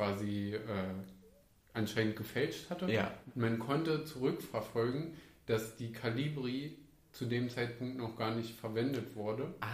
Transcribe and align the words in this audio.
quasi 0.00 0.54
äh, 0.54 0.58
anscheinend 1.74 2.16
gefälscht 2.16 2.70
hatte. 2.70 2.90
Ja. 2.90 3.12
Man 3.34 3.58
konnte 3.58 4.04
zurückverfolgen, 4.04 5.12
dass 5.44 5.76
die 5.76 5.92
Calibri 5.92 6.78
zu 7.12 7.26
dem 7.26 7.50
Zeitpunkt 7.50 7.98
noch 7.98 8.16
gar 8.16 8.34
nicht 8.34 8.54
verwendet 8.58 9.14
wurde. 9.14 9.52
Ah. 9.60 9.66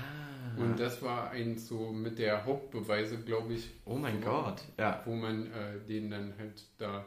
Und 0.56 0.80
das 0.80 1.02
war 1.02 1.30
eins 1.30 1.68
so 1.68 1.92
mit 1.92 2.18
der 2.18 2.44
Hauptbeweise, 2.44 3.18
glaube 3.18 3.54
ich, 3.54 3.70
oh 3.84 3.94
mein 3.96 4.20
so, 4.22 4.28
Gott. 4.30 4.62
Ja. 4.78 5.02
wo 5.04 5.14
man 5.14 5.46
äh, 5.46 5.78
den 5.86 6.10
dann 6.10 6.34
halt 6.38 6.62
da 6.78 7.04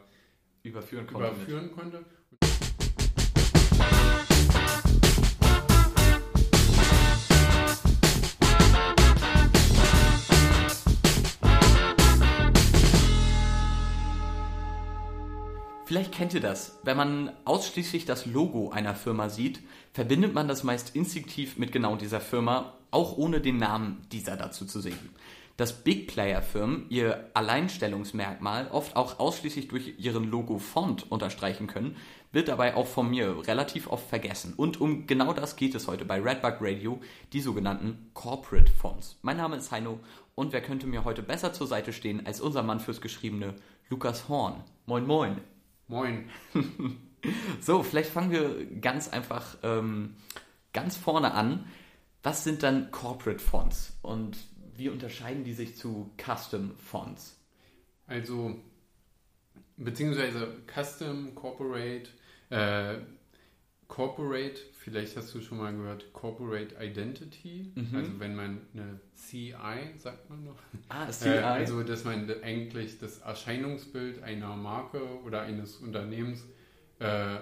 Überführen 0.62 1.06
konnte. 1.06 1.28
mit- 1.28 1.36
überführen 1.36 1.72
konnte. 1.72 2.04
Vielleicht 15.90 16.12
kennt 16.12 16.34
ihr 16.34 16.40
das. 16.40 16.78
Wenn 16.84 16.96
man 16.96 17.32
ausschließlich 17.44 18.04
das 18.04 18.24
Logo 18.24 18.70
einer 18.70 18.94
Firma 18.94 19.28
sieht, 19.28 19.58
verbindet 19.92 20.32
man 20.32 20.46
das 20.46 20.62
meist 20.62 20.94
instinktiv 20.94 21.58
mit 21.58 21.72
genau 21.72 21.96
dieser 21.96 22.20
Firma, 22.20 22.74
auch 22.92 23.18
ohne 23.18 23.40
den 23.40 23.56
Namen 23.56 24.06
dieser 24.12 24.36
dazu 24.36 24.64
zu 24.64 24.78
sehen. 24.78 25.10
Dass 25.56 25.82
Big 25.82 26.06
Player 26.06 26.42
Firmen 26.42 26.86
ihr 26.90 27.28
Alleinstellungsmerkmal 27.34 28.68
oft 28.70 28.94
auch 28.94 29.18
ausschließlich 29.18 29.66
durch 29.66 29.98
ihren 29.98 30.30
Logo-Font 30.30 31.10
unterstreichen 31.10 31.66
können, 31.66 31.96
wird 32.30 32.46
dabei 32.46 32.76
auch 32.76 32.86
von 32.86 33.10
mir 33.10 33.48
relativ 33.48 33.88
oft 33.88 34.08
vergessen. 34.08 34.54
Und 34.56 34.80
um 34.80 35.08
genau 35.08 35.32
das 35.32 35.56
geht 35.56 35.74
es 35.74 35.88
heute 35.88 36.04
bei 36.04 36.20
Redbug 36.20 36.58
Radio, 36.60 37.00
die 37.32 37.40
sogenannten 37.40 38.12
Corporate 38.14 38.70
Fonts. 38.70 39.18
Mein 39.22 39.38
Name 39.38 39.56
ist 39.56 39.72
Heino 39.72 39.98
und 40.36 40.52
wer 40.52 40.62
könnte 40.62 40.86
mir 40.86 41.02
heute 41.02 41.24
besser 41.24 41.52
zur 41.52 41.66
Seite 41.66 41.92
stehen 41.92 42.26
als 42.26 42.40
unser 42.40 42.62
Mann 42.62 42.78
fürs 42.78 43.00
Geschriebene, 43.00 43.56
Lukas 43.88 44.28
Horn. 44.28 44.62
Moin, 44.86 45.04
moin. 45.04 45.40
Moin. 45.90 46.30
So, 47.60 47.82
vielleicht 47.82 48.08
fangen 48.08 48.30
wir 48.30 48.64
ganz 48.80 49.10
einfach 49.10 49.58
ähm, 49.62 50.16
ganz 50.72 50.96
vorne 50.96 51.34
an. 51.34 51.66
Was 52.22 52.44
sind 52.44 52.62
dann 52.62 52.90
Corporate 52.90 53.40
Fonts 53.40 53.98
und 54.00 54.38
wie 54.74 54.88
unterscheiden 54.88 55.44
die 55.44 55.52
sich 55.52 55.76
zu 55.76 56.10
Custom 56.16 56.74
Fonts? 56.78 57.38
Also, 58.06 58.56
beziehungsweise 59.76 60.62
Custom, 60.66 61.34
Corporate, 61.34 62.08
äh, 62.48 62.96
Corporate, 63.90 64.54
vielleicht 64.78 65.16
hast 65.16 65.34
du 65.34 65.40
schon 65.40 65.58
mal 65.58 65.72
gehört, 65.74 66.12
Corporate 66.12 66.76
Identity. 66.80 67.72
Mhm. 67.74 67.88
Also, 67.96 68.20
wenn 68.20 68.36
man 68.36 68.60
eine 68.72 69.00
CI, 69.16 69.52
sagt 69.96 70.30
man 70.30 70.44
noch. 70.44 70.56
Ah, 70.88 71.10
CI. 71.10 71.28
Äh, 71.28 71.38
also, 71.40 71.82
dass 71.82 72.04
man 72.04 72.30
eigentlich 72.42 72.98
das 73.00 73.18
Erscheinungsbild 73.18 74.22
einer 74.22 74.54
Marke 74.54 75.02
oder 75.24 75.42
eines 75.42 75.76
Unternehmens 75.78 76.44
äh, 77.00 77.38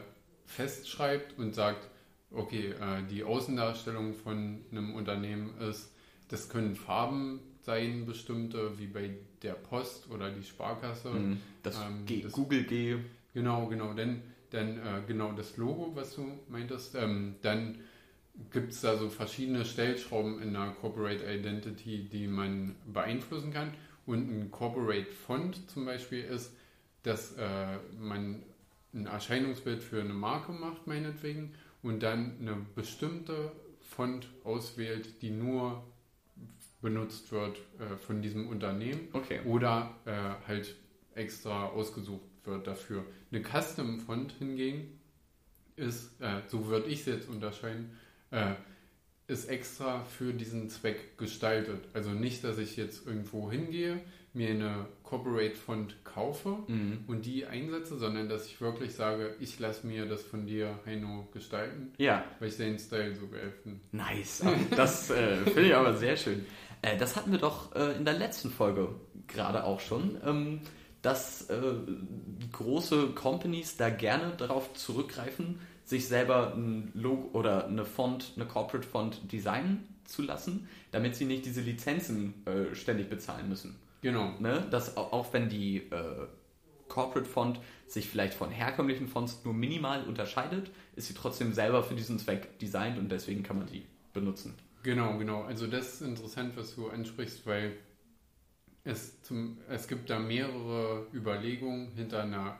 festschreibt 0.47 1.39
und 1.39 1.55
sagt, 1.55 1.87
okay, 2.31 2.71
äh, 2.71 3.03
die 3.11 3.25
Außendarstellung 3.25 4.15
von 4.15 4.65
einem 4.73 4.95
Unternehmen 4.95 5.57
ist, 5.59 5.93
das 6.29 6.49
können 6.49 6.77
Farben 6.77 7.41
sein, 7.61 8.07
bestimmte, 8.07 8.79
wie 8.79 8.87
bei 8.87 9.11
der 9.43 9.53
Post 9.53 10.11
oder 10.11 10.31
die 10.31 10.43
Sparkasse. 10.43 11.11
Mhm, 11.11 11.41
das, 11.63 11.77
ähm, 11.77 12.07
G, 12.07 12.23
das- 12.23 12.33
Google 12.33 12.65
G. 12.65 12.97
Genau, 13.35 13.67
genau. 13.67 13.93
Dann, 13.93 14.23
dann 14.51 14.79
äh, 14.79 15.03
genau 15.07 15.33
das 15.33 15.57
Logo, 15.57 15.93
was 15.95 16.15
du 16.15 16.39
meintest. 16.49 16.95
Ähm, 16.95 17.37
dann 17.43 17.79
gibt 18.51 18.73
es 18.73 18.81
da 18.81 18.97
so 18.97 19.09
verschiedene 19.09 19.65
Stellschrauben 19.65 20.41
in 20.41 20.53
der 20.53 20.75
Corporate 20.81 21.25
Identity, 21.25 22.09
die 22.11 22.27
man 22.27 22.77
beeinflussen 22.87 23.53
kann. 23.53 23.73
Und 24.07 24.31
ein 24.31 24.51
Corporate 24.51 25.11
Font 25.13 25.69
zum 25.71 25.85
Beispiel 25.85 26.25
ist, 26.25 26.53
dass 27.03 27.37
äh, 27.37 27.79
man 27.99 28.43
ein 28.95 29.07
Erscheinungsbild 29.07 29.83
für 29.83 30.01
eine 30.01 30.15
Marke 30.15 30.53
macht, 30.53 30.87
meinetwegen, 30.87 31.55
und 31.83 32.03
dann 32.03 32.37
eine 32.41 32.57
bestimmte 32.75 33.53
Font 33.81 34.29
auswählt, 34.45 35.23
die 35.23 35.31
nur 35.31 35.83
benutzt 36.81 37.33
wird 37.33 37.59
äh, 37.79 37.97
von 37.97 38.23
diesem 38.23 38.49
Unternehmen 38.49 39.09
Okay. 39.13 39.41
oder 39.45 39.95
äh, 40.05 40.13
halt 40.47 40.75
extra 41.15 41.67
ausgesucht 41.67 42.23
wird 42.45 42.67
dafür. 42.67 43.05
Eine 43.31 43.43
Custom-Font 43.43 44.33
hingegen 44.39 44.99
ist, 45.77 46.21
äh, 46.21 46.41
so 46.49 46.67
würde 46.67 46.89
ich 46.89 47.01
es 47.01 47.07
jetzt 47.07 47.29
unterscheiden, 47.29 47.91
äh, 48.31 48.55
ist 49.27 49.49
extra 49.51 50.03
für 50.05 50.33
diesen 50.33 50.69
Zweck 50.71 51.19
gestaltet. 51.19 51.85
Also 51.93 52.11
nicht, 52.11 52.43
dass 52.45 52.59
ich 52.59 52.77
jetzt 52.77 53.07
irgendwo 53.07 53.51
hingehe, 53.51 54.01
mir 54.33 54.51
eine 54.51 54.87
Corporate-Font 55.03 56.05
kaufe 56.05 56.59
Mhm. 56.67 57.05
und 57.07 57.27
die 57.27 57.45
einsetze, 57.47 57.99
sondern 57.99 58.29
dass 58.29 58.47
ich 58.47 58.61
wirklich 58.61 58.95
sage, 58.95 59.35
ich 59.41 59.59
lasse 59.59 59.87
mir 59.87 60.07
das 60.07 60.23
von 60.23 60.47
dir, 60.47 60.79
Heino, 60.87 61.29
gestalten, 61.33 61.93
Ja, 61.99 62.25
weil 62.39 62.49
ich 62.49 62.57
deinen 62.57 62.79
Style 62.79 63.15
so 63.15 63.27
geil 63.29 63.53
finde. 63.63 63.81
nice. 63.93 64.43
Das 64.77 65.11
äh, 65.11 65.37
finde 65.45 65.63
ich 65.69 65.75
aber 65.75 65.95
sehr 65.97 66.17
schön. 66.17 66.47
Äh, 66.83 66.97
das 66.97 67.17
hatten 67.17 67.33
wir 67.33 67.39
doch 67.39 67.75
äh, 67.75 67.97
in 67.97 68.05
der 68.05 68.15
letzten 68.15 68.51
Folge 68.51 68.95
gerade 69.27 69.65
auch 69.65 69.81
schon, 69.81 70.19
ähm, 70.25 70.61
dass 71.03 71.49
äh, 71.51 71.61
große 72.53 73.09
Companies 73.09 73.77
da 73.77 73.89
gerne 73.91 74.33
darauf 74.37 74.75
zurückgreifen, 74.75 75.61
sich 75.85 76.07
selber 76.07 76.55
ein 76.55 76.91
Logo 76.95 77.31
oder 77.39 77.67
eine 77.67 77.85
Font, 77.85 78.33
eine 78.37 78.45
Corporate 78.47 78.87
Font 78.87 79.33
designen 79.33 79.87
zu 80.05 80.23
lassen, 80.23 80.69
damit 80.91 81.17
sie 81.17 81.25
nicht 81.25 81.45
diese 81.47 81.61
Lizenzen 81.61 82.35
äh, 82.47 82.75
ständig 82.75 83.09
bezahlen 83.09 83.49
müssen. 83.49 83.77
Genau. 84.03 84.35
Ne? 84.39 84.67
Dass 84.71 84.97
au- 84.97 85.13
auch 85.13 85.33
wenn 85.33 85.49
die 85.49 85.79
äh, 85.79 86.27
Corporate 86.89 87.29
Font 87.29 87.61
sich 87.87 88.09
vielleicht 88.09 88.35
von 88.35 88.51
herkömmlichen 88.51 89.09
Fonts 89.09 89.41
nur 89.45 89.55
minimal 89.55 90.05
unterscheidet, 90.05 90.71
ist 90.97 91.09
sie 91.09 91.15
trotzdem 91.15 91.53
selber 91.53 91.83
für 91.83 91.95
diesen 91.95 92.19
Zweck 92.19 92.59
designt 92.59 92.99
und 92.99 93.11
deswegen 93.11 93.43
kann 93.43 93.59
man 93.59 93.69
sie 93.69 93.85
benutzen. 94.13 94.55
Genau, 94.83 95.19
genau. 95.19 95.43
Also 95.43 95.67
das 95.67 95.95
ist 95.95 96.03
interessant, 96.03 96.57
was 96.57 96.75
du 96.77 96.89
ansprichst, 96.89 97.47
weil 97.47 97.73
es, 98.89 99.23
zum, 99.23 99.59
es 99.69 99.87
gibt 99.87 100.09
da 100.09 100.19
mehrere 100.19 101.07
Überlegungen 101.13 101.93
hinter 101.95 102.23
einer 102.23 102.59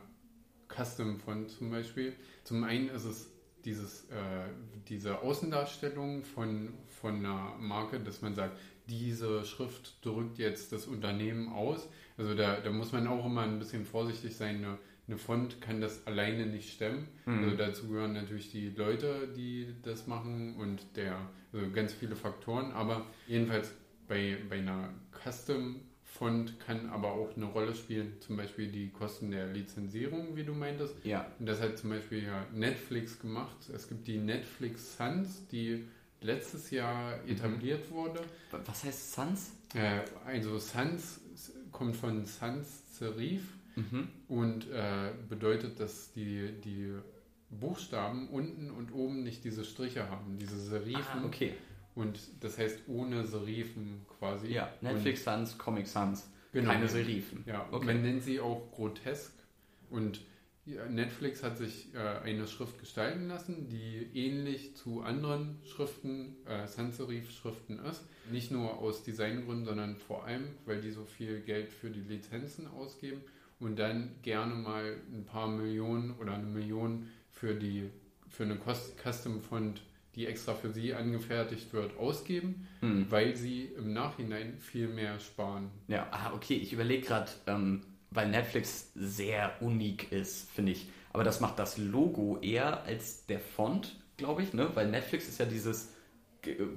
Custom-Font 0.67 1.49
zum 1.49 1.71
Beispiel. 1.71 2.13
Zum 2.43 2.63
einen 2.63 2.89
ist 2.89 3.05
es 3.05 3.31
dieses, 3.65 4.05
äh, 4.09 4.47
diese 4.87 5.21
Außendarstellung 5.21 6.23
von, 6.23 6.69
von 6.87 7.15
einer 7.15 7.55
Marke, 7.59 7.99
dass 7.99 8.21
man 8.21 8.35
sagt, 8.35 8.57
diese 8.87 9.43
Schrift 9.43 10.05
drückt 10.05 10.37
jetzt 10.37 10.71
das 10.71 10.85
Unternehmen 10.85 11.49
aus. 11.49 11.89
Also 12.17 12.35
da, 12.35 12.59
da 12.59 12.71
muss 12.71 12.91
man 12.91 13.07
auch 13.07 13.25
immer 13.25 13.41
ein 13.41 13.59
bisschen 13.59 13.85
vorsichtig 13.85 14.35
sein. 14.35 14.57
Eine, 14.57 14.77
eine 15.07 15.17
Font 15.17 15.61
kann 15.61 15.81
das 15.81 16.05
alleine 16.05 16.45
nicht 16.45 16.71
stemmen. 16.71 17.07
Also 17.43 17.57
dazu 17.57 17.87
gehören 17.87 18.13
natürlich 18.13 18.51
die 18.51 18.69
Leute, 18.69 19.29
die 19.35 19.75
das 19.81 20.05
machen 20.05 20.55
und 20.57 20.95
der, 20.95 21.17
also 21.51 21.69
ganz 21.71 21.93
viele 21.93 22.15
Faktoren. 22.15 22.71
Aber 22.71 23.07
jedenfalls 23.27 23.73
bei, 24.07 24.37
bei 24.47 24.57
einer 24.59 24.89
Custom-Font 26.19 26.59
kann 26.59 26.89
aber 26.89 27.11
auch 27.13 27.35
eine 27.35 27.45
Rolle 27.45 27.73
spielen, 27.73 28.13
zum 28.19 28.37
Beispiel 28.37 28.67
die 28.67 28.89
Kosten 28.89 29.31
der 29.31 29.47
Lizenzierung, 29.47 30.35
wie 30.35 30.43
du 30.43 30.53
meintest. 30.53 30.95
Ja. 31.03 31.25
Und 31.39 31.45
das 31.45 31.61
hat 31.61 31.77
zum 31.77 31.89
Beispiel 31.91 32.23
ja 32.23 32.45
Netflix 32.53 33.19
gemacht. 33.19 33.55
Es 33.73 33.87
gibt 33.87 34.07
die 34.07 34.17
Netflix 34.17 34.97
Suns, 34.97 35.47
die 35.47 35.85
letztes 36.21 36.71
Jahr 36.71 37.23
etabliert 37.25 37.89
wurde. 37.91 38.21
Was 38.65 38.83
heißt 38.83 39.13
Sans? 39.13 39.51
Äh, 39.73 40.01
also 40.25 40.57
Sans 40.57 41.21
kommt 41.71 41.95
von 41.95 42.25
Sans 42.25 42.97
Serif 42.97 43.41
Mhm. 43.75 44.09
und 44.27 44.69
äh, 44.71 45.11
bedeutet, 45.29 45.79
dass 45.79 46.11
die, 46.11 46.51
die 46.65 46.91
Buchstaben 47.49 48.27
unten 48.27 48.71
und 48.71 48.91
oben 48.91 49.23
nicht 49.23 49.43
diese 49.45 49.63
Striche 49.63 50.09
haben, 50.09 50.37
diese 50.37 50.57
Serifen. 50.59 51.21
Ah, 51.21 51.25
okay. 51.25 51.53
Und 51.99 52.19
das 52.41 52.57
heißt 52.57 52.79
ohne 52.87 53.25
Serifen 53.25 54.05
quasi. 54.19 54.47
Ja, 54.53 54.71
Netflix 54.81 55.23
Sans, 55.23 55.57
Comic 55.57 55.85
Sans, 55.87 56.23
Und, 56.23 56.31
genau, 56.53 56.71
keine 56.71 56.87
Serifen. 56.87 57.43
Ja, 57.45 57.67
Okay. 57.71 57.85
man 57.87 58.01
nennt 58.01 58.23
sie 58.23 58.39
auch 58.39 58.71
grotesk. 58.71 59.33
Und 59.89 60.21
Netflix 60.89 61.41
hat 61.43 61.57
sich 61.57 61.93
äh, 61.95 61.97
eine 61.97 62.47
Schrift 62.47 62.77
gestalten 62.79 63.27
lassen, 63.27 63.69
die 63.69 64.07
ähnlich 64.13 64.75
zu 64.75 65.01
anderen 65.01 65.57
Schriften, 65.65 66.35
äh, 66.45 66.67
Sans-Serif-Schriften 66.67 67.79
ist. 67.79 68.03
Nicht 68.31 68.51
nur 68.51 68.77
aus 68.77 69.03
Designgründen, 69.03 69.65
sondern 69.65 69.95
vor 69.97 70.25
allem, 70.25 70.43
weil 70.65 70.79
die 70.81 70.91
so 70.91 71.03
viel 71.05 71.41
Geld 71.41 71.71
für 71.71 71.89
die 71.89 72.01
Lizenzen 72.01 72.67
ausgeben 72.67 73.21
und 73.59 73.79
dann 73.79 74.11
gerne 74.21 74.53
mal 74.53 74.95
ein 75.11 75.25
paar 75.25 75.47
Millionen 75.47 76.11
oder 76.19 76.33
eine 76.35 76.45
Million 76.45 77.07
für 77.31 77.55
die 77.55 77.89
für 78.29 78.43
eine 78.43 78.57
Cost- 78.57 78.95
Custom 79.03 79.41
Font, 79.41 79.81
die 80.19 80.27
extra 80.27 80.53
für 80.53 80.69
sie 80.71 80.93
angefertigt 80.93 81.71
wird, 81.73 81.97
ausgeben, 81.97 82.67
Hm. 82.81 83.05
weil 83.09 83.35
sie 83.35 83.65
im 83.77 83.93
Nachhinein 83.93 84.57
viel 84.59 84.87
mehr 84.89 85.17
sparen. 85.19 85.71
Ja, 85.87 86.07
ah, 86.11 86.33
okay, 86.33 86.55
ich 86.55 86.73
überlege 86.73 87.07
gerade, 87.07 87.31
ähm, 87.47 87.81
weil 88.11 88.29
Netflix 88.29 88.91
sehr 88.95 89.53
unik 89.61 90.11
ist, 90.11 90.49
finde 90.51 90.73
ich. 90.73 90.87
Aber 91.13 91.23
das 91.23 91.39
macht 91.39 91.57
das 91.57 91.77
Logo 91.77 92.37
eher 92.41 92.83
als 92.83 93.25
der 93.27 93.39
Font, 93.39 93.95
glaube 94.17 94.43
ich, 94.43 94.53
ne? 94.53 94.69
Weil 94.73 94.89
Netflix 94.91 95.27
ist 95.29 95.39
ja 95.39 95.45
dieses 95.45 95.93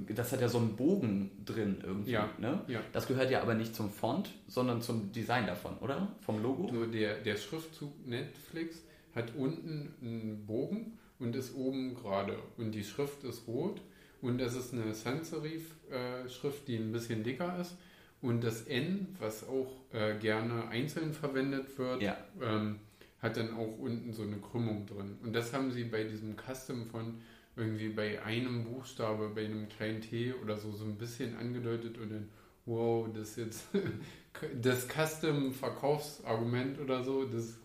das 0.09 0.33
hat 0.33 0.41
ja 0.41 0.49
so 0.49 0.59
einen 0.59 0.75
Bogen 0.75 1.31
drin 1.45 1.79
irgendwie. 1.87 2.11
Ja, 2.11 2.29
Ne? 2.39 2.63
ja. 2.67 2.81
Das 2.93 3.07
gehört 3.07 3.31
ja 3.31 3.43
aber 3.43 3.55
nicht 3.55 3.77
zum 3.77 3.91
Font, 3.91 4.31
sondern 4.49 4.83
zum 4.83 5.13
Design 5.13 5.47
davon, 5.47 5.79
oder? 5.79 6.09
Vom 6.21 6.43
Logo? 6.43 6.69
So 6.69 6.85
der, 6.87 7.19
der 7.21 7.37
Schriftzug 7.37 7.93
Netflix 8.05 8.83
hat 9.15 9.35
unten 9.37 9.95
einen 10.03 10.45
Bogen 10.47 10.99
und 11.23 11.35
ist 11.37 11.55
oben 11.55 11.95
gerade. 11.95 12.37
Und 12.59 12.73
die 12.73 12.85
Schrift 12.85 13.25
ist 13.25 13.47
rot 13.49 13.81
und 14.21 14.41
es 14.41 14.55
ist 14.55 14.73
eine 14.75 14.93
Sans-Serif-Schrift, 14.95 16.69
die 16.69 16.77
ein 16.77 16.93
bisschen 16.93 17.23
dicker 17.25 17.59
ist. 17.61 17.77
Und 18.21 18.45
das 18.45 18.63
N, 18.67 19.09
was 19.19 19.49
auch 19.49 19.73
äh, 19.93 20.15
gerne 20.19 20.69
einzeln 20.69 21.13
verwendet 21.13 21.77
wird, 21.79 22.03
Ja. 22.03 22.17
ähm, 22.41 22.79
hat 23.21 23.37
dann 23.37 23.55
auch 23.55 23.79
unten 23.79 24.13
so 24.13 24.23
eine 24.23 24.37
Krümmung 24.39 24.87
drin. 24.87 25.17
Und 25.23 25.33
das 25.35 25.53
haben 25.53 25.71
sie 25.73 25.85
bei 25.85 26.05
diesem 26.05 26.37
Custom 26.37 26.87
von 26.87 27.21
irgendwie 27.57 27.89
bei 27.91 28.23
einem 28.23 28.65
Buchstabe, 28.65 29.29
bei 29.35 29.45
einem 29.45 29.69
kleinen 29.69 30.01
T 30.01 30.33
oder 30.43 30.57
so, 30.57 30.73
so 30.73 30.85
ein 30.85 30.97
bisschen 30.97 31.37
angedeutet 31.37 31.99
und 31.99 32.11
dann, 32.11 32.29
wow, 32.65 33.07
das 33.13 33.31
ist 33.31 33.37
jetzt 33.39 33.65
das 34.63 34.87
Custom-Verkaufsargument 34.89 36.79
oder 36.81 37.03
so, 37.03 37.25
das 37.25 37.59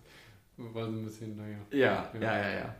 war 0.57 0.86
so 0.86 0.92
ein 0.92 1.06
bisschen, 1.06 1.38
naja. 1.38 1.57
Ja, 1.71 2.12
Ja. 2.15 2.21
ja, 2.21 2.38
ja, 2.42 2.59
ja. 2.59 2.75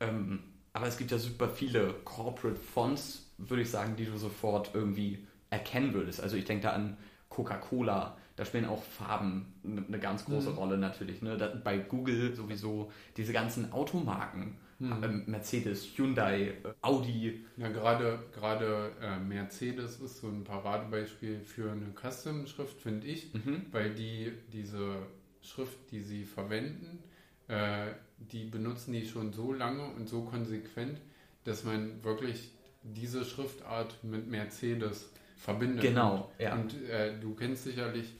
Ähm, 0.00 0.40
aber 0.72 0.86
es 0.86 0.96
gibt 0.98 1.10
ja 1.10 1.18
super 1.18 1.48
viele 1.48 1.94
Corporate 2.04 2.58
Fonts, 2.60 3.32
würde 3.38 3.62
ich 3.62 3.70
sagen, 3.70 3.96
die 3.96 4.04
du 4.04 4.16
sofort 4.16 4.70
irgendwie 4.74 5.26
erkennen 5.50 5.94
würdest. 5.94 6.20
Also 6.20 6.36
ich 6.36 6.44
denke 6.44 6.64
da 6.64 6.70
an 6.72 6.96
Coca-Cola, 7.28 8.16
da 8.36 8.44
spielen 8.44 8.66
auch 8.66 8.82
Farben 8.82 9.54
eine 9.64 9.84
eine 9.86 9.98
ganz 9.98 10.24
große 10.24 10.50
Mhm. 10.50 10.56
Rolle 10.56 10.78
natürlich. 10.78 11.22
Ne? 11.22 11.36
Da, 11.36 11.48
bei 11.48 11.78
Google 11.78 12.34
sowieso 12.34 12.92
diese 13.16 13.32
ganzen 13.32 13.72
Automarken, 13.72 14.56
Mhm. 14.78 15.02
ähm, 15.02 15.24
Mercedes, 15.26 15.86
Hyundai, 15.96 16.48
äh, 16.64 16.74
Audi. 16.82 17.44
Ja, 17.56 17.68
gerade 17.68 18.20
gerade 18.32 18.92
äh, 19.00 19.18
Mercedes 19.18 20.00
ist 20.00 20.18
so 20.20 20.28
ein 20.28 20.44
Paradebeispiel 20.44 21.40
für 21.40 21.72
eine 21.72 21.92
Custom-Schrift, 21.92 22.80
finde 22.80 23.06
ich, 23.08 23.32
Mhm. 23.32 23.66
weil 23.72 23.94
die 23.94 24.32
diese 24.52 25.06
Schrift, 25.42 25.90
die 25.90 26.00
sie 26.02 26.24
verwenden, 26.24 27.02
äh, 27.48 27.86
die 28.18 28.44
benutzen 28.44 28.92
die 28.92 29.06
schon 29.06 29.32
so 29.32 29.52
lange 29.52 29.84
und 29.84 30.08
so 30.08 30.22
konsequent, 30.22 30.98
dass 31.44 31.64
man 31.64 32.02
wirklich 32.04 32.50
diese 32.82 33.24
Schriftart 33.24 34.02
mit 34.02 34.28
Mercedes 34.28 35.10
verbindet. 35.36 35.82
Genau, 35.82 36.30
und, 36.38 36.42
ja. 36.44 36.54
Und 36.54 36.74
äh, 36.88 37.18
du 37.18 37.34
kennst 37.34 37.64
sicherlich 37.64 38.14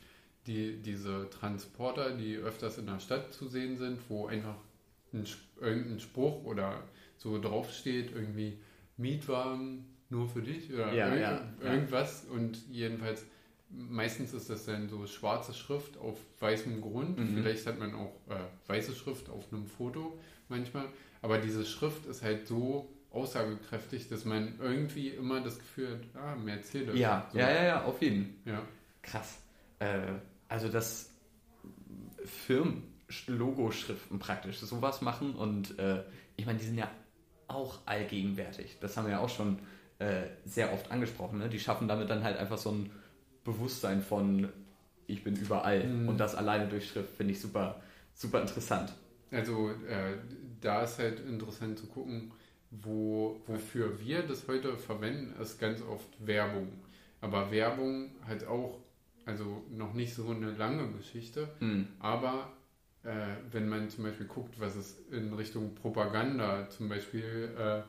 die, 0.46 0.80
diese 0.80 1.28
Transporter, 1.30 2.16
die 2.16 2.36
öfters 2.36 2.78
in 2.78 2.86
der 2.86 3.00
Stadt 3.00 3.32
zu 3.32 3.48
sehen 3.48 3.76
sind, 3.76 3.98
wo 4.08 4.26
einfach 4.26 4.56
ein, 5.12 5.26
irgendein 5.60 6.00
Spruch 6.00 6.44
oder 6.44 6.82
so 7.16 7.40
draufsteht, 7.40 8.12
irgendwie 8.14 8.58
Mietwagen 8.96 9.84
nur 10.10 10.28
für 10.28 10.42
dich 10.42 10.72
oder 10.72 10.92
Ja, 10.92 11.08
irgend, 11.08 11.62
ja. 11.62 11.72
irgendwas. 11.72 12.24
Und 12.24 12.66
jedenfalls, 12.70 13.26
meistens 13.70 14.32
ist 14.32 14.50
das 14.50 14.66
dann 14.66 14.88
so 14.88 15.06
schwarze 15.06 15.52
Schrift 15.54 15.98
auf 15.98 16.18
weißem 16.40 16.80
Grund. 16.80 17.18
Mhm. 17.18 17.34
Vielleicht 17.34 17.66
hat 17.66 17.78
man 17.78 17.94
auch 17.94 18.14
äh, 18.28 18.36
weiße 18.66 18.94
Schrift 18.94 19.28
auf 19.28 19.52
einem 19.52 19.66
Foto 19.66 20.18
manchmal. 20.48 20.86
Aber 21.22 21.38
diese 21.38 21.64
Schrift 21.64 22.06
ist 22.06 22.22
halt 22.22 22.46
so 22.46 22.88
aussagekräftig, 23.10 24.08
dass 24.08 24.24
man 24.24 24.54
irgendwie 24.60 25.08
immer 25.08 25.40
das 25.40 25.58
Gefühl 25.58 25.98
hat, 26.14 26.22
ah, 26.22 26.36
Mercedes. 26.36 26.98
Ja, 26.98 27.28
so. 27.32 27.38
ja, 27.38 27.50
ja, 27.50 27.64
ja, 27.64 27.84
auf 27.84 28.00
jeden. 28.02 28.40
ja. 28.44 28.62
Krass. 29.02 29.38
Äh, 29.78 30.12
also 30.48 30.68
dass 30.68 31.10
Firmen-Logo-Schriften 32.24 34.18
praktisch 34.18 34.58
sowas 34.58 35.00
machen 35.00 35.34
und 35.34 35.78
äh, 35.78 36.02
ich 36.36 36.46
meine, 36.46 36.58
die 36.58 36.64
sind 36.66 36.78
ja 36.78 36.90
auch 37.48 37.78
allgegenwärtig. 37.86 38.76
Das 38.80 38.96
haben 38.96 39.06
wir 39.06 39.12
ja 39.12 39.20
auch 39.20 39.30
schon 39.30 39.58
äh, 39.98 40.24
sehr 40.44 40.72
oft 40.72 40.90
angesprochen. 40.90 41.38
Ne? 41.38 41.48
Die 41.48 41.58
schaffen 41.58 41.88
damit 41.88 42.10
dann 42.10 42.22
halt 42.22 42.36
einfach 42.36 42.58
so 42.58 42.70
ein 42.70 42.90
Bewusstsein 43.52 44.02
von 44.02 44.48
ich 45.06 45.24
bin 45.24 45.34
überall 45.36 45.84
Mhm. 45.84 46.08
und 46.10 46.18
das 46.18 46.34
alleine 46.34 46.68
durch 46.68 46.86
Schrift 46.90 47.16
finde 47.16 47.32
ich 47.32 47.40
super, 47.40 47.80
super 48.14 48.42
interessant. 48.42 48.92
Also 49.30 49.70
äh, 49.88 50.18
da 50.60 50.82
ist 50.82 50.98
halt 50.98 51.20
interessant 51.20 51.78
zu 51.78 51.86
gucken, 51.86 52.30
wo, 52.70 53.40
wofür 53.46 53.98
wir 54.00 54.22
das 54.22 54.46
heute 54.48 54.76
verwenden, 54.76 55.34
ist 55.40 55.58
ganz 55.58 55.80
oft 55.82 56.06
Werbung. 56.26 56.68
Aber 57.22 57.50
Werbung 57.50 58.10
hat 58.26 58.44
auch, 58.46 58.78
also 59.24 59.62
noch 59.70 59.94
nicht 59.94 60.14
so 60.14 60.28
eine 60.28 60.50
lange 60.52 60.86
Geschichte, 60.92 61.48
Hm. 61.60 61.88
aber 62.00 62.52
äh, 63.04 63.10
wenn 63.50 63.66
man 63.68 63.88
zum 63.88 64.04
Beispiel 64.04 64.26
guckt, 64.26 64.60
was 64.60 64.76
es 64.76 64.98
in 65.10 65.32
Richtung 65.32 65.74
Propaganda 65.74 66.68
zum 66.68 66.90
Beispiel 66.90 67.50
äh, 67.58 67.80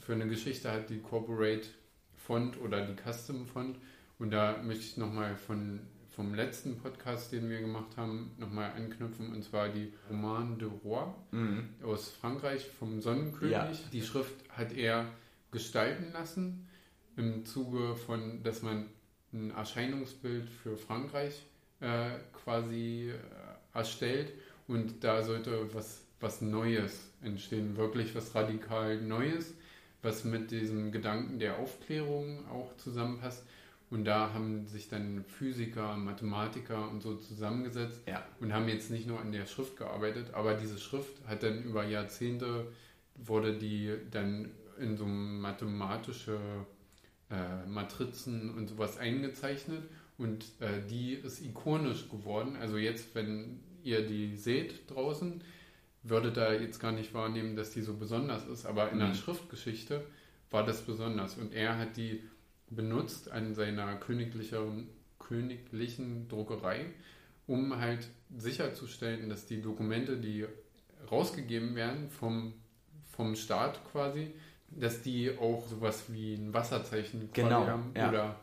für 0.00 0.14
eine 0.14 0.26
Geschichte 0.26 0.72
hat, 0.72 0.90
die 0.90 0.98
Corporate 0.98 1.68
Font 2.16 2.60
oder 2.60 2.84
die 2.84 2.96
Custom 3.00 3.46
Font. 3.46 3.78
Und 4.18 4.30
da 4.30 4.60
möchte 4.62 4.84
ich 4.84 4.96
nochmal 4.96 5.36
von 5.36 5.80
vom 6.10 6.34
letzten 6.34 6.76
Podcast, 6.78 7.30
den 7.30 7.48
wir 7.48 7.60
gemacht 7.60 7.96
haben, 7.96 8.32
nochmal 8.38 8.72
anknüpfen, 8.72 9.32
und 9.32 9.44
zwar 9.44 9.68
die 9.68 9.92
Roman 10.10 10.58
de 10.58 10.68
Roi 10.84 11.06
Mhm. 11.30 11.68
aus 11.84 12.10
Frankreich 12.10 12.66
vom 12.66 13.00
Sonnenkönig. 13.00 13.52
Ja. 13.52 13.70
Die 13.92 14.02
Schrift 14.02 14.34
hat 14.50 14.72
er 14.72 15.04
gestalten 15.52 16.12
lassen 16.12 16.66
im 17.16 17.44
Zuge 17.46 17.94
von, 17.94 18.42
dass 18.42 18.62
man 18.62 18.86
ein 19.32 19.52
Erscheinungsbild 19.52 20.48
für 20.48 20.76
Frankreich 20.76 21.40
äh, 21.78 22.10
quasi 22.32 23.10
äh, 23.12 23.78
erstellt 23.78 24.32
und 24.66 25.04
da 25.04 25.22
sollte 25.22 25.72
was, 25.72 26.02
was 26.18 26.40
Neues 26.40 27.12
entstehen, 27.22 27.76
wirklich 27.76 28.12
was 28.16 28.34
radikal 28.34 29.00
Neues, 29.00 29.54
was 30.02 30.24
mit 30.24 30.50
diesem 30.50 30.90
Gedanken 30.90 31.38
der 31.38 31.58
Aufklärung 31.60 32.44
auch 32.48 32.76
zusammenpasst. 32.76 33.44
Und 33.90 34.04
da 34.04 34.32
haben 34.34 34.66
sich 34.66 34.88
dann 34.88 35.24
Physiker, 35.24 35.96
Mathematiker 35.96 36.90
und 36.90 37.02
so 37.02 37.14
zusammengesetzt 37.16 38.02
Ja. 38.06 38.22
und 38.40 38.52
haben 38.52 38.68
jetzt 38.68 38.90
nicht 38.90 39.06
nur 39.06 39.18
an 39.20 39.32
der 39.32 39.46
Schrift 39.46 39.76
gearbeitet, 39.78 40.34
aber 40.34 40.54
diese 40.54 40.78
Schrift 40.78 41.26
hat 41.26 41.42
dann 41.42 41.62
über 41.62 41.86
Jahrzehnte, 41.86 42.66
wurde 43.14 43.56
die 43.56 43.94
dann 44.10 44.50
in 44.78 44.96
so 44.96 45.06
mathematische 45.06 46.38
äh, 47.30 47.66
Matrizen 47.66 48.54
und 48.54 48.68
sowas 48.68 48.98
eingezeichnet 48.98 49.82
und 50.18 50.44
äh, 50.60 50.86
die 50.88 51.14
ist 51.14 51.40
ikonisch 51.44 52.08
geworden. 52.10 52.56
Also 52.56 52.76
jetzt, 52.76 53.14
wenn 53.14 53.60
ihr 53.82 54.06
die 54.06 54.36
seht 54.36 54.90
draußen, 54.90 55.42
würdet 56.02 56.36
ihr 56.38 56.60
jetzt 56.62 56.78
gar 56.78 56.92
nicht 56.92 57.12
wahrnehmen, 57.14 57.56
dass 57.56 57.70
die 57.70 57.82
so 57.82 57.94
besonders 57.94 58.46
ist, 58.46 58.66
aber 58.66 58.90
in 58.92 58.98
der 58.98 59.08
Mhm. 59.08 59.14
Schriftgeschichte 59.14 60.04
war 60.50 60.64
das 60.64 60.82
besonders 60.82 61.36
und 61.36 61.52
er 61.52 61.76
hat 61.78 61.96
die 61.96 62.22
benutzt 62.70 63.30
an 63.30 63.54
seiner 63.54 63.96
königlichen, 63.96 64.88
königlichen 65.18 66.28
Druckerei, 66.28 66.86
um 67.46 67.78
halt 67.78 68.08
sicherzustellen, 68.36 69.28
dass 69.28 69.46
die 69.46 69.62
Dokumente, 69.62 70.16
die 70.18 70.46
rausgegeben 71.10 71.74
werden 71.74 72.10
vom, 72.10 72.52
vom 73.12 73.34
Staat 73.36 73.80
quasi, 73.90 74.32
dass 74.70 75.00
die 75.02 75.36
auch 75.38 75.66
sowas 75.66 76.04
wie 76.08 76.34
ein 76.34 76.52
Wasserzeichen 76.52 77.30
Genau, 77.32 77.66
haben 77.66 77.92
ja. 77.96 78.08
oder 78.10 78.36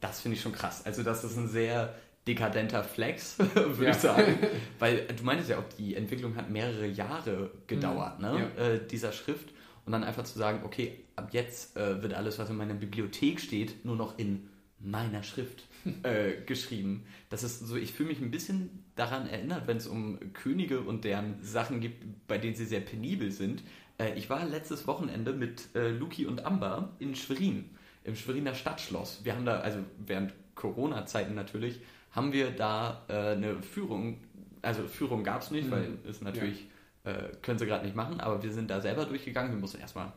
Das 0.00 0.20
finde 0.20 0.36
ich 0.36 0.42
schon 0.42 0.52
krass. 0.52 0.84
Also 0.84 1.02
das 1.02 1.24
ist 1.24 1.36
ein 1.38 1.48
sehr 1.48 1.94
dekadenter 2.26 2.84
Flex, 2.84 3.38
würde 3.54 3.84
Ja. 3.84 3.90
ich 3.90 3.96
sagen. 3.96 4.38
Weil 4.78 5.06
du 5.06 5.24
meintest 5.24 5.50
ja 5.50 5.58
auch, 5.58 5.64
die 5.78 5.94
Entwicklung 5.94 6.36
hat 6.36 6.50
mehrere 6.50 6.86
Jahre 6.86 7.50
gedauert, 7.66 8.20
ne? 8.20 8.50
Äh, 8.58 8.86
dieser 8.86 9.12
Schrift. 9.12 9.48
Und 9.86 9.92
dann 9.92 10.04
einfach 10.04 10.24
zu 10.24 10.38
sagen, 10.38 10.60
okay, 10.64 11.02
ab 11.20 11.32
jetzt 11.32 11.76
äh, 11.76 12.02
wird 12.02 12.14
alles, 12.14 12.38
was 12.38 12.50
in 12.50 12.56
meiner 12.56 12.74
Bibliothek 12.74 13.40
steht, 13.40 13.84
nur 13.84 13.96
noch 13.96 14.18
in 14.18 14.48
meiner 14.78 15.22
Schrift 15.22 15.64
äh, 16.02 16.32
geschrieben. 16.46 17.04
Das 17.28 17.42
ist 17.42 17.60
so, 17.60 17.76
ich 17.76 17.92
fühle 17.92 18.08
mich 18.10 18.20
ein 18.20 18.30
bisschen 18.30 18.84
daran 18.96 19.28
erinnert, 19.28 19.66
wenn 19.66 19.76
es 19.76 19.86
um 19.86 20.18
Könige 20.32 20.80
und 20.80 21.04
deren 21.04 21.42
Sachen 21.42 21.80
gibt, 21.80 22.04
bei 22.26 22.38
denen 22.38 22.54
sie 22.54 22.64
sehr 22.66 22.80
penibel 22.80 23.30
sind. 23.30 23.62
Äh, 23.98 24.14
ich 24.18 24.28
war 24.30 24.44
letztes 24.46 24.86
Wochenende 24.86 25.32
mit 25.32 25.74
äh, 25.74 25.90
Luki 25.90 26.26
und 26.26 26.44
Amber 26.44 26.94
in 26.98 27.14
Schwerin, 27.14 27.70
im 28.04 28.16
Schweriner 28.16 28.54
Stadtschloss. 28.54 29.20
Wir 29.24 29.34
haben 29.34 29.44
da, 29.44 29.60
also 29.60 29.78
während 30.06 30.32
Corona-Zeiten 30.54 31.34
natürlich, 31.34 31.80
haben 32.12 32.32
wir 32.32 32.50
da 32.50 33.04
äh, 33.08 33.32
eine 33.32 33.62
Führung, 33.62 34.18
also 34.62 34.82
Führung 34.88 35.24
gab 35.24 35.42
es 35.42 35.50
nicht, 35.50 35.66
Mhm. 35.68 35.70
weil 35.70 35.98
es 36.08 36.20
natürlich, 36.22 36.66
äh, 37.04 37.28
können 37.42 37.58
sie 37.58 37.66
gerade 37.66 37.84
nicht 37.84 37.96
machen, 37.96 38.20
aber 38.20 38.42
wir 38.42 38.52
sind 38.52 38.70
da 38.70 38.80
selber 38.80 39.04
durchgegangen. 39.04 39.52
Wir 39.52 39.58
mussten 39.60 39.80
erstmal 39.80 40.12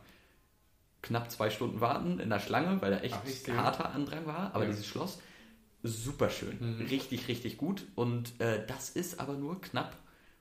knapp 1.04 1.30
zwei 1.30 1.50
Stunden 1.50 1.80
warten 1.80 2.18
in 2.18 2.30
der 2.30 2.40
Schlange, 2.40 2.80
weil 2.82 2.90
da 2.90 2.98
echt 2.98 3.14
Ach, 3.48 3.56
harter 3.56 3.90
Andrang 3.94 4.26
war. 4.26 4.50
Aber 4.54 4.64
Ja. 4.64 4.70
dieses 4.70 4.86
Schloss, 4.86 5.20
super 5.82 6.30
schön, 6.30 6.56
Mhm. 6.78 6.86
richtig, 6.86 7.28
richtig 7.28 7.56
gut. 7.58 7.84
Und 7.94 8.40
äh, 8.40 8.66
das 8.66 8.90
ist 8.90 9.20
aber 9.20 9.34
nur 9.34 9.60
knapp 9.60 9.96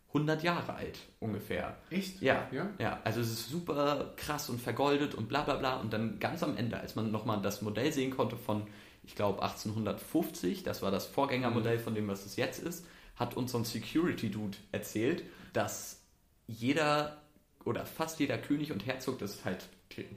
100 0.07 0.41
Jahre 0.43 0.73
alt 0.75 0.99
ungefähr. 1.19 1.77
echt? 1.89 2.21
Ja, 2.21 2.47
Ja? 2.51 2.69
ja, 2.79 2.99
also 3.03 3.19
es 3.19 3.31
ist 3.31 3.49
super 3.49 4.13
krass 4.15 4.49
und 4.49 4.61
vergoldet 4.61 5.15
und 5.15 5.27
bla 5.27 5.41
bla 5.43 5.55
bla. 5.55 5.77
Und 5.81 5.91
dann 5.91 6.19
ganz 6.19 6.43
am 6.43 6.55
Ende, 6.55 6.79
als 6.79 6.95
man 6.95 7.11
nochmal 7.11 7.41
das 7.41 7.61
Modell 7.61 7.91
sehen 7.91 8.11
konnte 8.11 8.37
von, 8.37 8.67
ich 9.03 9.15
glaube, 9.15 9.41
1850, 9.41 10.63
das 10.63 10.81
war 10.81 10.91
das 10.91 11.05
Vorgängermodell 11.07 11.79
von 11.79 11.93
dem, 11.95 12.07
was 12.07 12.25
es 12.25 12.35
jetzt 12.37 12.61
ist, 12.63 12.85
hat 13.15 13.35
uns 13.35 13.51
so 13.51 13.57
ein 13.57 13.65
Security-Dude 13.65 14.57
erzählt, 14.71 15.23
dass 15.51 15.99
jeder 16.47 17.17
oder 17.65 17.85
fast 17.85 18.19
jeder 18.19 18.37
König 18.37 18.71
und 18.71 18.85
Herzog, 18.85 19.19
das 19.19 19.35
ist 19.35 19.45
halt 19.45 19.67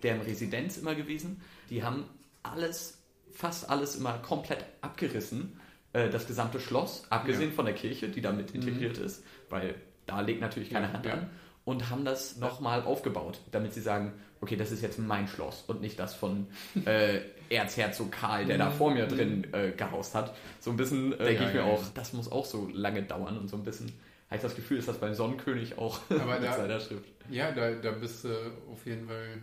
deren 0.03 0.21
Residenz 0.23 0.77
immer 0.77 0.95
gewesen, 0.95 1.41
die 1.71 1.83
haben 1.83 2.05
alles, 2.43 2.99
fast 3.33 3.69
alles 3.71 3.97
immer 3.97 4.19
komplett 4.19 4.65
abgerissen. 4.81 5.61
Äh, 5.93 6.11
das 6.11 6.27
gesamte 6.27 6.61
Schloss, 6.61 7.05
abgesehen 7.11 7.51
Ja. 7.51 7.55
von 7.57 7.65
der 7.67 7.75
Kirche, 7.75 8.09
die 8.09 8.21
damit 8.21 8.55
Mhm. 8.55 8.61
integriert 8.63 8.99
ist, 8.99 9.25
weil 9.51 9.75
da 10.07 10.21
legt 10.21 10.41
natürlich 10.41 10.71
keine 10.71 10.87
Ja, 10.89 10.93
Hand 10.93 11.07
an. 11.07 11.31
Und 11.65 11.91
haben 11.91 12.05
das 12.05 12.37
nochmal 12.37 12.83
aufgebaut, 12.83 13.41
damit 13.51 13.75
sie 13.75 13.81
sagen, 13.81 14.13
okay, 14.41 14.55
das 14.55 14.71
ist 14.71 14.83
jetzt 14.83 15.01
mein 15.01 15.27
Schloss 15.27 15.65
und 15.67 15.81
nicht 15.81 15.99
das 15.99 16.15
von 16.15 16.47
äh, 16.85 17.19
Erzherzog 17.51 18.13
Karl, 18.13 18.45
der 18.45 18.59
da 18.59 18.71
vor 18.71 18.93
mir 18.93 19.07
drin 19.07 19.47
äh, 19.53 19.73
gehaust 19.73 20.15
hat. 20.15 20.35
So 20.61 20.71
ein 20.71 20.77
bisschen 20.77 21.13
äh, 21.19 21.25
denke 21.25 21.33
Mhm. 21.33 21.43
Ja, 21.43 21.49
ich 21.49 21.55
mir 21.55 21.61
ja, 21.61 21.67
auch, 21.67 21.83
ja. 21.83 21.89
das 21.95 22.13
muss 22.13 22.31
auch 22.31 22.45
so 22.45 22.69
lange 22.73 23.03
dauern 23.03 23.37
und 23.39 23.49
so 23.49 23.57
ein 23.57 23.65
bisschen 23.65 23.89
habe 24.29 24.37
ich 24.37 24.43
das 24.43 24.55
Gefühl, 24.57 24.79
ist 24.79 24.89
das 24.89 24.99
beim 24.99 25.15
Sonnenkönig 25.15 25.79
auch 25.79 26.01
Aber 26.09 26.35
mit 26.41 26.45
da- 26.49 26.53
seiner 26.57 26.79
Schrift. 26.81 27.05
Ja, 27.31 27.51
da, 27.53 27.71
da 27.73 27.91
bist 27.93 28.25
du 28.25 28.29
auf 28.73 28.85
jeden 28.87 29.07
Fall, 29.09 29.39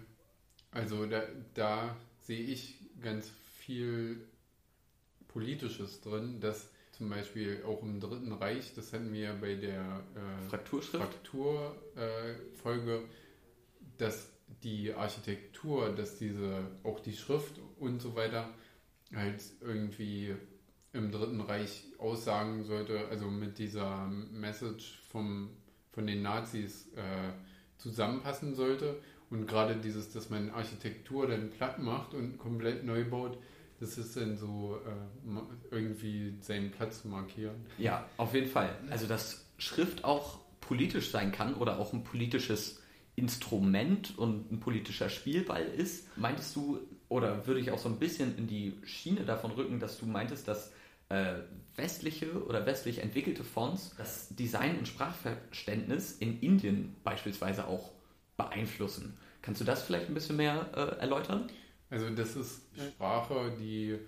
also 0.73 1.05
da, 1.05 1.23
da 1.53 1.95
sehe 2.21 2.41
ich 2.41 2.75
ganz 3.01 3.29
viel 3.57 4.25
Politisches 5.27 5.99
drin, 6.01 6.39
dass 6.39 6.69
zum 6.91 7.09
Beispiel 7.09 7.63
auch 7.65 7.81
im 7.81 7.99
Dritten 7.99 8.31
Reich, 8.31 8.73
das 8.75 8.93
hatten 8.93 9.11
wir 9.13 9.21
ja 9.21 9.33
bei 9.33 9.55
der 9.55 10.03
äh? 10.15 10.49
Frakturfolge, 10.49 13.01
dass 13.97 14.29
die 14.63 14.93
Architektur, 14.93 15.89
dass 15.89 16.17
diese, 16.17 16.67
auch 16.83 16.99
die 16.99 17.13
Schrift 17.13 17.59
und 17.79 18.01
so 18.01 18.15
weiter, 18.15 18.49
halt 19.13 19.41
irgendwie 19.61 20.35
im 20.93 21.11
Dritten 21.11 21.41
Reich 21.41 21.85
aussagen 21.97 22.63
sollte, 22.63 23.07
also 23.09 23.25
mit 23.25 23.57
dieser 23.57 24.07
Message 24.07 25.01
vom, 25.09 25.49
von 25.91 26.05
den 26.05 26.21
Nazis 26.21 26.87
äh, 26.95 27.33
zusammenpassen 27.77 28.55
sollte. 28.55 29.01
Und 29.33 29.47
gerade 29.47 29.75
dieses, 29.75 30.11
dass 30.11 30.29
man 30.29 30.51
Architektur 30.51 31.27
dann 31.27 31.49
platt 31.49 31.79
macht 31.79 32.13
und 32.13 32.37
komplett 32.37 32.83
neu 32.83 33.03
baut, 33.03 33.39
das 33.79 33.97
ist 33.97 34.15
dann 34.15 34.37
so 34.37 34.79
äh, 34.85 35.75
irgendwie 35.75 36.35
seinen 36.41 36.69
Platz 36.69 37.01
zu 37.01 37.07
markieren. 37.07 37.55
Ja, 37.79 38.07
auf 38.17 38.35
jeden 38.35 38.47
Fall. 38.47 38.69
Also, 38.91 39.07
dass 39.07 39.43
Schrift 39.57 40.03
auch 40.03 40.37
politisch 40.61 41.09
sein 41.09 41.31
kann 41.31 41.55
oder 41.55 41.79
auch 41.79 41.93
ein 41.93 42.03
politisches 42.03 42.79
Instrument 43.15 44.15
und 44.19 44.51
ein 44.51 44.59
politischer 44.59 45.09
Spielball 45.09 45.63
ist, 45.63 46.15
meintest 46.15 46.55
du, 46.55 46.81
oder 47.09 47.47
würde 47.47 47.59
ich 47.59 47.71
auch 47.71 47.79
so 47.79 47.89
ein 47.89 47.97
bisschen 47.97 48.37
in 48.37 48.45
die 48.45 48.77
Schiene 48.83 49.25
davon 49.25 49.49
rücken, 49.49 49.79
dass 49.79 49.97
du 49.97 50.05
meintest, 50.05 50.47
dass 50.47 50.71
äh, 51.09 51.37
westliche 51.75 52.45
oder 52.45 52.67
westlich 52.67 52.99
entwickelte 52.99 53.43
Fonts 53.43 53.95
das 53.97 54.29
Design 54.29 54.77
und 54.77 54.87
Sprachverständnis 54.87 56.17
in 56.19 56.39
Indien 56.39 56.95
beispielsweise 57.03 57.67
auch 57.67 57.93
beeinflussen. 58.37 59.17
Kannst 59.43 59.61
du 59.61 59.65
das 59.65 59.83
vielleicht 59.83 60.07
ein 60.07 60.15
bisschen 60.15 60.37
mehr 60.37 60.67
äh, 60.73 60.99
erläutern? 61.01 61.49
Also 61.91 62.09
das 62.09 62.35
ist 62.35 62.61
Sprache, 62.93 63.53
die 63.59 63.99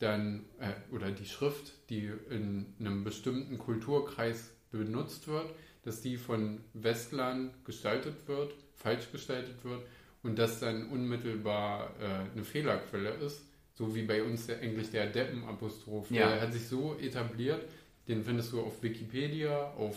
dann, 0.00 0.44
äh, 0.58 0.94
oder 0.94 1.10
die 1.10 1.24
Schrift, 1.24 1.72
die 1.88 2.10
in 2.28 2.74
einem 2.78 3.04
bestimmten 3.04 3.56
Kulturkreis 3.56 4.50
benutzt 4.70 5.26
wird, 5.28 5.48
dass 5.84 6.02
die 6.02 6.16
von 6.18 6.60
Westlern 6.74 7.54
gestaltet 7.64 8.28
wird, 8.28 8.52
falsch 8.74 9.10
gestaltet 9.12 9.64
wird 9.64 9.82
und 10.22 10.38
das 10.38 10.60
dann 10.60 10.88
unmittelbar 10.88 11.94
äh, 12.00 12.32
eine 12.34 12.44
Fehlerquelle 12.44 13.10
ist, 13.14 13.42
so 13.74 13.94
wie 13.94 14.02
bei 14.02 14.22
uns 14.22 14.46
der, 14.48 14.60
eigentlich 14.60 14.90
der 14.90 15.06
Deppenapostroph. 15.06 16.10
Ja. 16.10 16.28
Der 16.28 16.40
hat 16.42 16.52
sich 16.52 16.66
so 16.66 16.96
etabliert, 17.00 17.62
den 18.08 18.24
findest 18.24 18.52
du 18.52 18.60
auf 18.60 18.82
Wikipedia, 18.82 19.70
auf, 19.78 19.96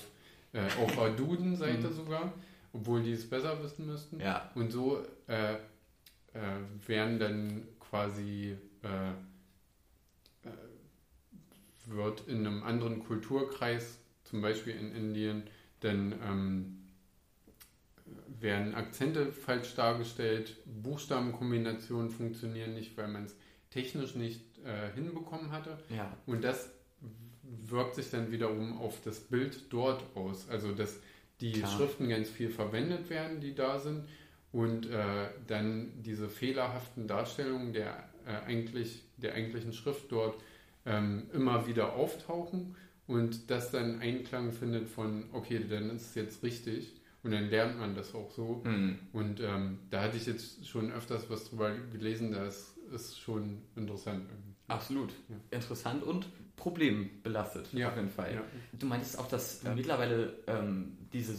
äh, 0.54 0.62
auf 0.82 0.96
der 0.96 1.10
Duden-Seite 1.10 1.88
Mhm. 1.88 1.94
sogar, 1.94 2.34
obwohl 2.74 3.04
die 3.04 3.14
es 3.14 3.30
besser 3.30 3.64
wissen 3.64 3.86
müssten. 3.86 4.20
Ja. 4.20 4.52
Und 4.56 4.72
so 4.72 5.06
äh, 5.28 5.54
äh, 5.54 5.58
werden 6.88 7.20
dann 7.20 7.68
quasi 7.80 8.58
äh, 8.82 9.12
äh, 10.48 10.52
wird 11.86 12.28
in 12.28 12.46
einem 12.46 12.64
anderen 12.64 13.04
Kulturkreis, 13.04 14.00
zum 14.24 14.42
Beispiel 14.42 14.76
in 14.76 14.96
Indien, 14.96 15.44
dann 15.82 16.14
ähm, 16.26 16.80
werden 18.40 18.74
Akzente 18.74 19.32
falsch 19.32 19.76
dargestellt, 19.76 20.58
Buchstabenkombinationen 20.66 22.10
funktionieren 22.10 22.74
nicht, 22.74 22.98
weil 22.98 23.08
man 23.08 23.26
es 23.26 23.36
technisch 23.70 24.16
nicht 24.16 24.42
äh, 24.66 24.94
hinbekommen 24.96 25.52
hatte. 25.52 25.78
Ja. 25.90 26.16
Und 26.26 26.44
das 26.44 26.70
wirkt 27.42 27.96
sich 27.96 28.10
dann 28.10 28.32
wiederum 28.32 28.80
auf 28.80 29.02
das 29.04 29.20
Bild 29.20 29.72
dort 29.72 30.04
aus. 30.16 30.50
Also, 30.50 30.72
dass 30.72 31.00
die 31.44 31.60
Klar. 31.60 31.72
Schriften 31.72 32.08
ganz 32.08 32.30
viel 32.30 32.50
verwendet 32.50 33.10
werden, 33.10 33.42
die 33.42 33.54
da 33.54 33.80
sind. 33.80 34.06
Und 34.52 34.90
äh, 34.90 35.30
dann 35.48 35.92
diese 36.04 36.30
fehlerhaften 36.30 37.08
Darstellungen 37.08 37.74
der, 37.74 38.10
äh, 38.26 38.48
eigentlich, 38.48 39.04
der 39.18 39.34
eigentlichen 39.34 39.74
Schrift 39.74 40.12
dort 40.12 40.42
ähm, 40.86 41.24
immer 41.34 41.68
wieder 41.68 41.94
auftauchen 41.94 42.76
und 43.08 43.50
das 43.50 43.72
dann 43.72 44.00
Einklang 44.00 44.52
findet 44.52 44.88
von, 44.88 45.26
okay, 45.34 45.60
dann 45.68 45.90
ist 45.90 46.10
es 46.10 46.16
jetzt 46.16 46.44
richtig. 46.44 46.94
Und 47.24 47.32
dann 47.32 47.50
lernt 47.50 47.80
man 47.80 47.96
das 47.96 48.14
auch 48.14 48.32
so. 48.32 48.62
Mhm. 48.66 49.00
Und 49.14 49.40
ähm, 49.40 49.80
da 49.90 50.02
hatte 50.02 50.18
ich 50.18 50.26
jetzt 50.26 50.68
schon 50.68 50.92
öfters 50.92 51.30
was 51.30 51.50
drüber 51.50 51.74
gelesen, 51.92 52.32
das 52.32 52.76
ist 52.94 53.20
schon 53.20 53.62
interessant. 53.76 54.26
irgendwie. 54.30 54.56
Absolut. 54.68 55.14
Ja. 55.30 55.36
Interessant 55.52 56.04
und 56.04 56.28
problembelastet, 56.56 57.72
Ja. 57.74 57.90
auf 57.90 57.96
jeden 57.96 58.10
Fall. 58.10 58.36
Ja. 58.36 58.42
Du 58.74 58.86
meintest 58.86 59.20
auch, 59.20 59.28
dass 59.28 59.64
Ja. 59.64 59.74
mittlerweile 59.74 60.34
ähm, 60.48 60.98
diese 61.12 61.36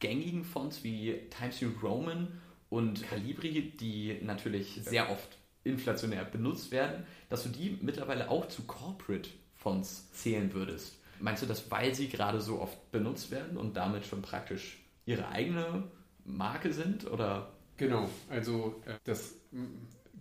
gängigen 0.00 0.44
Fonts 0.44 0.82
wie 0.84 1.14
Times 1.30 1.60
New 1.62 1.70
Roman 1.82 2.28
und 2.70 3.02
Calibri, 3.02 3.72
die 3.78 4.18
natürlich 4.22 4.80
sehr 4.84 5.10
oft 5.10 5.38
inflationär 5.64 6.24
benutzt 6.24 6.72
werden, 6.72 7.04
dass 7.28 7.44
du 7.44 7.48
die 7.50 7.78
mittlerweile 7.80 8.30
auch 8.30 8.48
zu 8.48 8.62
Corporate 8.64 9.28
Fonts 9.54 10.10
zählen 10.12 10.52
würdest. 10.54 10.98
Meinst 11.20 11.42
du 11.42 11.46
das, 11.46 11.70
weil 11.70 11.94
sie 11.94 12.08
gerade 12.08 12.40
so 12.40 12.60
oft 12.60 12.90
benutzt 12.90 13.30
werden 13.30 13.56
und 13.56 13.76
damit 13.76 14.04
schon 14.06 14.22
praktisch 14.22 14.78
ihre 15.06 15.28
eigene 15.28 15.84
Marke 16.24 16.72
sind? 16.72 17.08
Oder 17.08 17.52
Genau, 17.76 18.08
also 18.28 18.82
äh, 18.86 18.94
das 19.04 19.34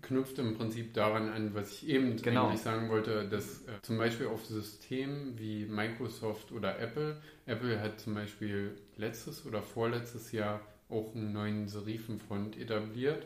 knüpft 0.02 0.40
im 0.40 0.56
Prinzip 0.58 0.94
daran 0.94 1.30
an, 1.30 1.54
was 1.54 1.72
ich 1.74 1.88
eben 1.90 2.18
Genau. 2.18 2.48
eigentlich 2.48 2.62
sagen 2.62 2.90
wollte, 2.90 3.28
dass 3.30 3.62
äh, 3.64 3.82
zum 3.82 3.98
Beispiel 3.98 4.28
auf 4.28 4.46
Systemen 4.46 5.38
wie 5.38 5.66
Microsoft 5.66 6.52
oder 6.52 6.80
Apple, 6.80 7.22
Apple 7.46 7.80
hat 7.82 8.00
zum 8.00 8.14
Beispiel 8.16 8.76
letztes 8.98 9.46
oder 9.46 9.62
vorletztes 9.62 10.32
Jahr 10.32 10.62
auch 10.90 11.16
einen 11.16 11.32
neuen 11.34 11.68
Serifenfont 11.68 12.58
etabliert 12.58 13.26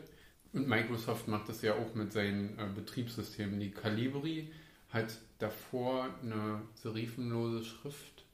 und 0.52 0.68
Microsoft 0.68 1.28
macht 1.28 1.48
das 1.48 1.62
ja 1.62 1.74
auch 1.74 1.94
mit 1.94 2.12
seinen 2.12 2.58
äh, 2.58 2.66
Betriebssystemen. 2.74 3.58
Die 3.60 3.70
Calibri 3.70 4.50
hat 4.90 5.18
davor 5.38 6.08
eine 6.22 6.62
serifenlose 6.74 7.64
Schrift 7.64 8.24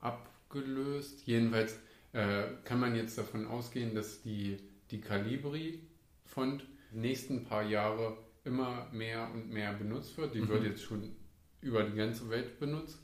abgelöst. 0.00 1.22
Jedenfalls 1.26 1.78
äh, 2.12 2.44
kann 2.64 2.80
man 2.80 2.94
jetzt 2.94 3.18
davon 3.18 3.46
ausgehen, 3.46 3.94
dass 3.94 4.22
die, 4.22 4.56
die 4.90 5.00
Calibri-Font 5.00 6.64
nächsten 6.96 7.44
paar 7.44 7.62
Jahre 7.62 8.16
immer 8.44 8.88
mehr 8.92 9.28
und 9.32 9.50
mehr 9.50 9.72
benutzt 9.74 10.16
wird. 10.18 10.34
Die 10.34 10.40
Mhm. 10.40 10.48
wird 10.48 10.64
jetzt 10.64 10.82
schon 10.82 11.14
über 11.60 11.82
die 11.82 11.96
ganze 11.96 12.28
Welt 12.30 12.58
benutzt. 12.60 12.98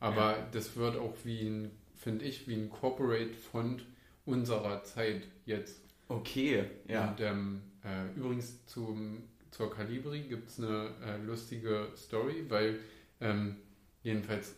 Aber 0.00 0.46
das 0.52 0.76
wird 0.76 0.96
auch 0.96 1.14
wie 1.24 1.46
ein, 1.48 1.70
finde 1.94 2.24
ich, 2.24 2.46
wie 2.48 2.54
ein 2.54 2.70
Corporate-Font 2.70 3.86
unserer 4.24 4.82
Zeit 4.84 5.22
jetzt. 5.46 5.82
okay, 6.08 6.64
Und 7.10 7.20
ähm, 7.20 7.62
äh, 7.84 8.16
übrigens 8.16 8.64
zum, 8.66 9.22
zur 9.50 9.70
Calibri 9.70 10.20
gibt 10.22 10.48
es 10.48 10.58
eine 10.60 10.90
äh, 11.04 11.16
lustige 11.24 11.88
Story, 11.96 12.44
weil 12.48 12.78
ähm, 13.20 13.56
jedenfalls 14.02 14.54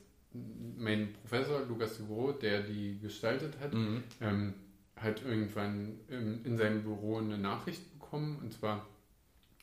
mein 0.76 1.12
Professor 1.14 1.60
Lukas 1.66 1.96
de 1.98 2.06
Gros, 2.06 2.38
der 2.40 2.62
die 2.62 2.98
gestaltet 3.00 3.58
hat, 3.60 3.72
Mhm. 3.74 4.02
ähm, 4.20 4.54
hat 4.96 5.22
irgendwann 5.24 5.98
in, 6.08 6.44
in 6.44 6.56
seinem 6.58 6.82
Büro 6.82 7.18
eine 7.18 7.38
Nachricht 7.38 7.82
bekommen 8.08 8.38
und 8.42 8.52
zwar 8.52 8.86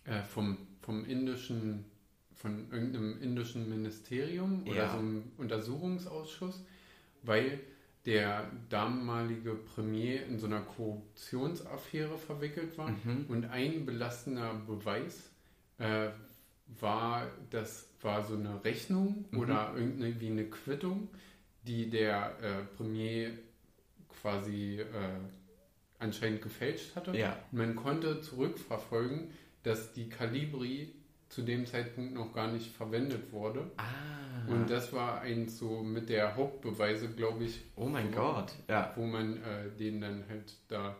äh, 0.05 0.21
vom, 0.21 0.57
vom 0.81 1.05
indischen, 1.05 1.85
von 2.35 2.71
irgendeinem 2.71 3.21
indischen 3.21 3.69
Ministerium 3.69 4.63
oder 4.67 4.75
Ja. 4.75 4.91
so 4.91 4.97
einem 4.99 5.23
Untersuchungsausschuss, 5.37 6.63
weil 7.23 7.59
der 8.05 8.51
damalige 8.69 9.55
Premier 9.55 10.25
in 10.27 10.37
so 10.37 10.45
einer 10.45 10.61
Korruptionsaffäre 10.61 12.17
verwickelt 12.19 12.77
war. 12.77 12.89
Mhm. 12.91 13.25
Und 13.27 13.45
ein 13.45 13.85
belastender 13.85 14.53
Beweis 14.67 15.31
äh, 15.79 16.09
war, 16.79 17.27
das 17.49 17.89
war 18.01 18.23
so 18.23 18.35
eine 18.35 18.63
Rechnung 18.63 19.25
Mhm. 19.31 19.39
oder 19.39 19.73
irgendwie 19.75 20.27
eine 20.27 20.45
Quittung, 20.45 21.09
die 21.63 21.89
der 21.89 22.37
äh, 22.41 22.63
Premier 22.77 23.31
quasi 24.21 24.81
äh, 24.81 24.85
anscheinend 25.99 26.41
gefälscht 26.41 26.95
hatte. 26.95 27.15
Ja. 27.17 27.37
Man 27.51 27.75
konnte 27.75 28.21
zurückverfolgen, 28.21 29.31
dass 29.63 29.93
die 29.93 30.09
Calibri 30.09 30.93
zu 31.29 31.41
dem 31.41 31.65
Zeitpunkt 31.65 32.13
noch 32.13 32.33
gar 32.33 32.51
nicht 32.51 32.71
verwendet 32.75 33.31
wurde. 33.31 33.71
Ah. 33.77 33.83
Und 34.47 34.69
das 34.69 34.93
war 34.93 35.21
eins 35.21 35.57
so 35.57 35.81
mit 35.81 36.09
der 36.09 36.35
Hauptbeweise, 36.35 37.09
glaube 37.09 37.45
ich, 37.45 37.61
oh 37.75 37.87
mein 37.87 38.11
wo- 38.11 38.17
Gott. 38.17 38.53
Ja. 38.69 38.93
wo 38.95 39.05
man 39.05 39.37
äh, 39.37 39.71
den 39.79 40.01
dann 40.01 40.23
halt 40.29 40.53
da 40.67 40.95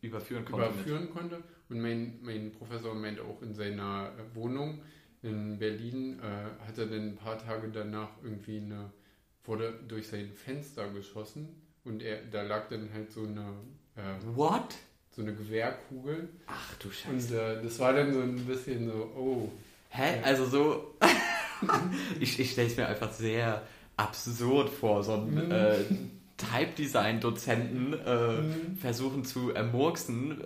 Überführen 0.00 0.44
konnte. 0.44 0.66
mit- 0.68 0.74
überführen 0.76 1.10
konnte. 1.10 1.42
Und 1.68 1.80
mein, 1.80 2.18
mein 2.22 2.50
Professor 2.52 2.94
meinte 2.94 3.22
auch 3.22 3.42
in 3.42 3.52
seiner 3.54 4.12
Wohnung 4.32 4.80
in 5.22 5.58
Berlin, 5.58 6.18
äh, 6.20 6.66
hat 6.66 6.78
er 6.78 6.86
dann 6.86 7.08
ein 7.08 7.16
paar 7.16 7.36
Tage 7.38 7.68
danach 7.68 8.10
irgendwie 8.22 8.58
eine, 8.58 8.90
wurde 9.44 9.74
durch 9.86 10.08
sein 10.08 10.32
Fenster 10.32 10.88
geschossen 10.90 11.48
und 11.84 12.02
er, 12.02 12.22
da 12.30 12.42
lag 12.42 12.68
dann 12.68 12.88
halt 12.94 13.10
so 13.12 13.24
eine, 13.24 13.52
äh, 13.98 14.36
What? 14.36 14.74
so 15.14 15.22
eine 15.22 15.34
Gewehrkugel. 15.34 16.28
Ach 16.46 16.74
du 16.78 16.88
Und 16.88 16.94
Scheiße. 16.94 17.40
äh, 17.58 17.62
das 17.62 17.78
war 17.80 17.92
dann 17.92 18.12
so 18.14 18.20
ein 18.20 18.36
bisschen 18.46 18.86
so, 18.90 18.92
oh. 19.16 19.52
Hä? 19.90 20.20
Also 20.22 20.46
so. 20.46 20.94
ich 22.20 22.38
ich 22.38 22.52
stelle 22.52 22.68
es 22.68 22.76
mir 22.76 22.86
einfach 22.86 23.12
sehr 23.12 23.62
absurd 23.96 24.70
vor, 24.70 25.02
so 25.02 25.14
ein 25.14 25.34
Mhm. 25.46 25.50
äh, 25.50 25.74
Type-Design-Dozenten 26.36 27.94
äh, 27.94 28.40
Mhm. 28.42 28.76
versuchen 28.76 29.24
zu 29.24 29.50
ermurksen, 29.52 30.44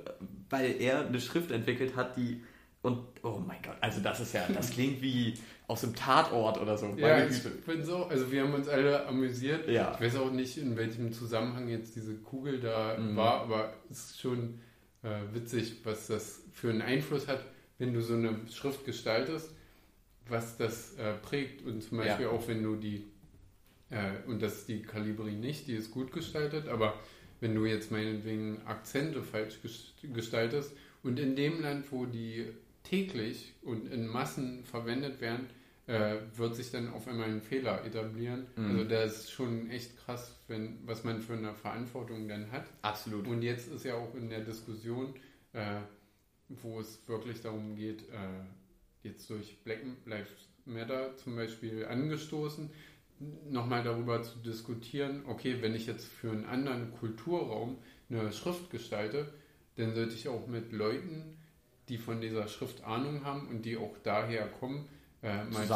weil 0.49 0.81
er 0.81 1.07
eine 1.07 1.21
Schrift 1.21 1.51
entwickelt 1.51 1.97
hat, 1.97 2.17
die. 2.17 2.43
Und 2.83 2.99
oh 3.23 3.41
mein 3.47 3.63
Gott, 3.63 3.77
also 3.81 4.01
das 4.01 4.19
ist 4.21 4.35
ja, 4.35 4.47
das 4.53 4.71
klingt 4.75 5.01
wie 5.03 5.35
aus 5.69 5.83
dem 5.83 5.95
Tatort 5.95 6.61
oder 6.61 6.77
so. 6.77 6.87
Ja, 6.97 7.17
Meine 7.19 7.29
ich 7.29 7.43
Güte. 7.43 7.55
bin 7.65 7.85
so, 7.85 8.05
also 8.07 8.31
wir 8.33 8.43
haben 8.43 8.53
uns 8.55 8.69
alle 8.69 9.07
amüsiert. 9.07 9.69
Ja. 9.69 9.95
Ich 9.95 10.01
weiß 10.01 10.17
auch 10.17 10.33
nicht, 10.33 10.59
in 10.59 10.77
welchem 10.77 11.13
Zusammenhang 11.13 11.69
jetzt 11.69 11.95
diese 11.97 12.15
Kugel 12.17 12.59
da 12.61 12.97
Mhm. 12.99 13.17
war, 13.17 13.41
aber 13.43 13.73
es 13.91 14.11
ist 14.11 14.21
schon 14.21 14.61
äh, 15.05 15.21
witzig, 15.33 15.77
was 15.85 16.09
das 16.09 16.43
für 16.53 16.71
einen 16.71 16.83
Einfluss 16.83 17.29
hat, 17.29 17.45
wenn 17.79 17.95
du 17.95 18.03
so 18.03 18.15
eine 18.15 18.37
Schrift 18.53 18.85
gestaltest, 18.85 19.51
was 20.29 20.57
das 20.57 20.95
äh, 20.95 21.15
prägt. 21.15 21.63
Und 21.65 21.83
zum 21.83 21.99
Beispiel 21.99 22.27
Ja. 22.27 22.31
auch, 22.33 22.47
wenn 22.49 22.63
du 22.63 22.77
die, 22.77 23.07
äh, 23.91 24.29
und 24.29 24.43
das 24.43 24.59
ist 24.59 24.69
die 24.69 24.83
Kalibri 24.83 25.33
nicht, 25.33 25.67
die 25.69 25.75
ist 25.75 25.91
gut 25.93 26.13
gestaltet, 26.13 26.69
aber 26.69 26.95
wenn 27.41 27.55
du 27.55 27.65
jetzt 27.65 27.91
meinetwegen 27.93 28.61
Akzente 28.67 29.23
falsch 29.23 29.55
ges- 29.65 30.13
gestaltest 30.13 30.73
und 31.03 31.19
in 31.19 31.35
dem 31.35 31.61
Land, 31.63 31.87
wo 31.91 32.07
die 32.07 32.47
täglich 32.85 33.55
und 33.63 33.91
in 33.91 34.07
Massen 34.07 34.65
verwendet 34.65 35.21
werden, 35.21 35.47
äh, 35.87 36.17
wird 36.37 36.55
sich 36.55 36.71
dann 36.71 36.93
auf 36.93 37.09
einmal 37.09 37.29
ein 37.29 37.43
Fehler 37.43 37.85
etablieren. 37.85 38.47
Mhm. 38.57 38.71
Also 38.71 38.85
das 38.85 39.19
ist 39.21 39.31
schon 39.33 39.71
echt 39.71 39.97
krass, 39.99 40.41
wenn, 40.49 40.79
was 40.87 41.05
man 41.05 41.21
für 41.21 41.35
eine 41.35 41.55
Verantwortung 41.55 42.29
dann 42.29 42.51
hat. 42.53 42.67
Absolut. 42.83 43.27
Und 43.27 43.43
jetzt 43.43 43.73
ist 43.73 43.85
ja 43.85 43.95
auch 43.95 44.15
in 44.15 44.31
der 44.31 44.41
Diskussion, 44.41 45.15
äh, 45.53 45.81
wo 46.49 46.81
es 46.81 47.07
wirklich 47.09 47.41
darum 47.41 47.77
geht, 47.77 48.03
äh, 48.11 48.45
jetzt 49.03 49.29
durch 49.31 49.59
Black 49.65 49.81
Lives 50.07 50.29
Matter 50.65 51.17
zum 51.17 51.35
Beispiel 51.35 51.85
angestoßen, 51.87 52.71
nochmal 53.51 53.83
darüber 53.83 54.23
zu 54.23 54.39
diskutieren, 54.39 55.23
okay, 55.27 55.59
wenn 55.61 55.75
ich 55.75 55.87
jetzt 55.87 56.07
für 56.07 56.31
einen 56.31 56.45
anderen 56.45 56.93
Kulturraum 56.93 57.79
eine 58.09 58.33
Schrift 58.33 58.71
gestalte, 58.71 59.33
dann 59.77 59.95
sollte 59.95 60.15
ich 60.15 60.29
auch 60.29 60.47
mit 60.47 60.73
Leuten, 60.73 61.39
die 61.89 61.99
von 61.99 62.21
dieser 62.21 62.49
Schrift 62.49 62.85
Ahnung 62.85 63.25
haben 63.25 63.49
und 63.49 63.63
die 63.65 63.77
auch 63.77 63.95
daher 64.03 64.47
kommen, 64.47 64.89
äh, 65.23 65.45
mal 65.45 65.63
Zusammenarbeiten. 65.63 65.69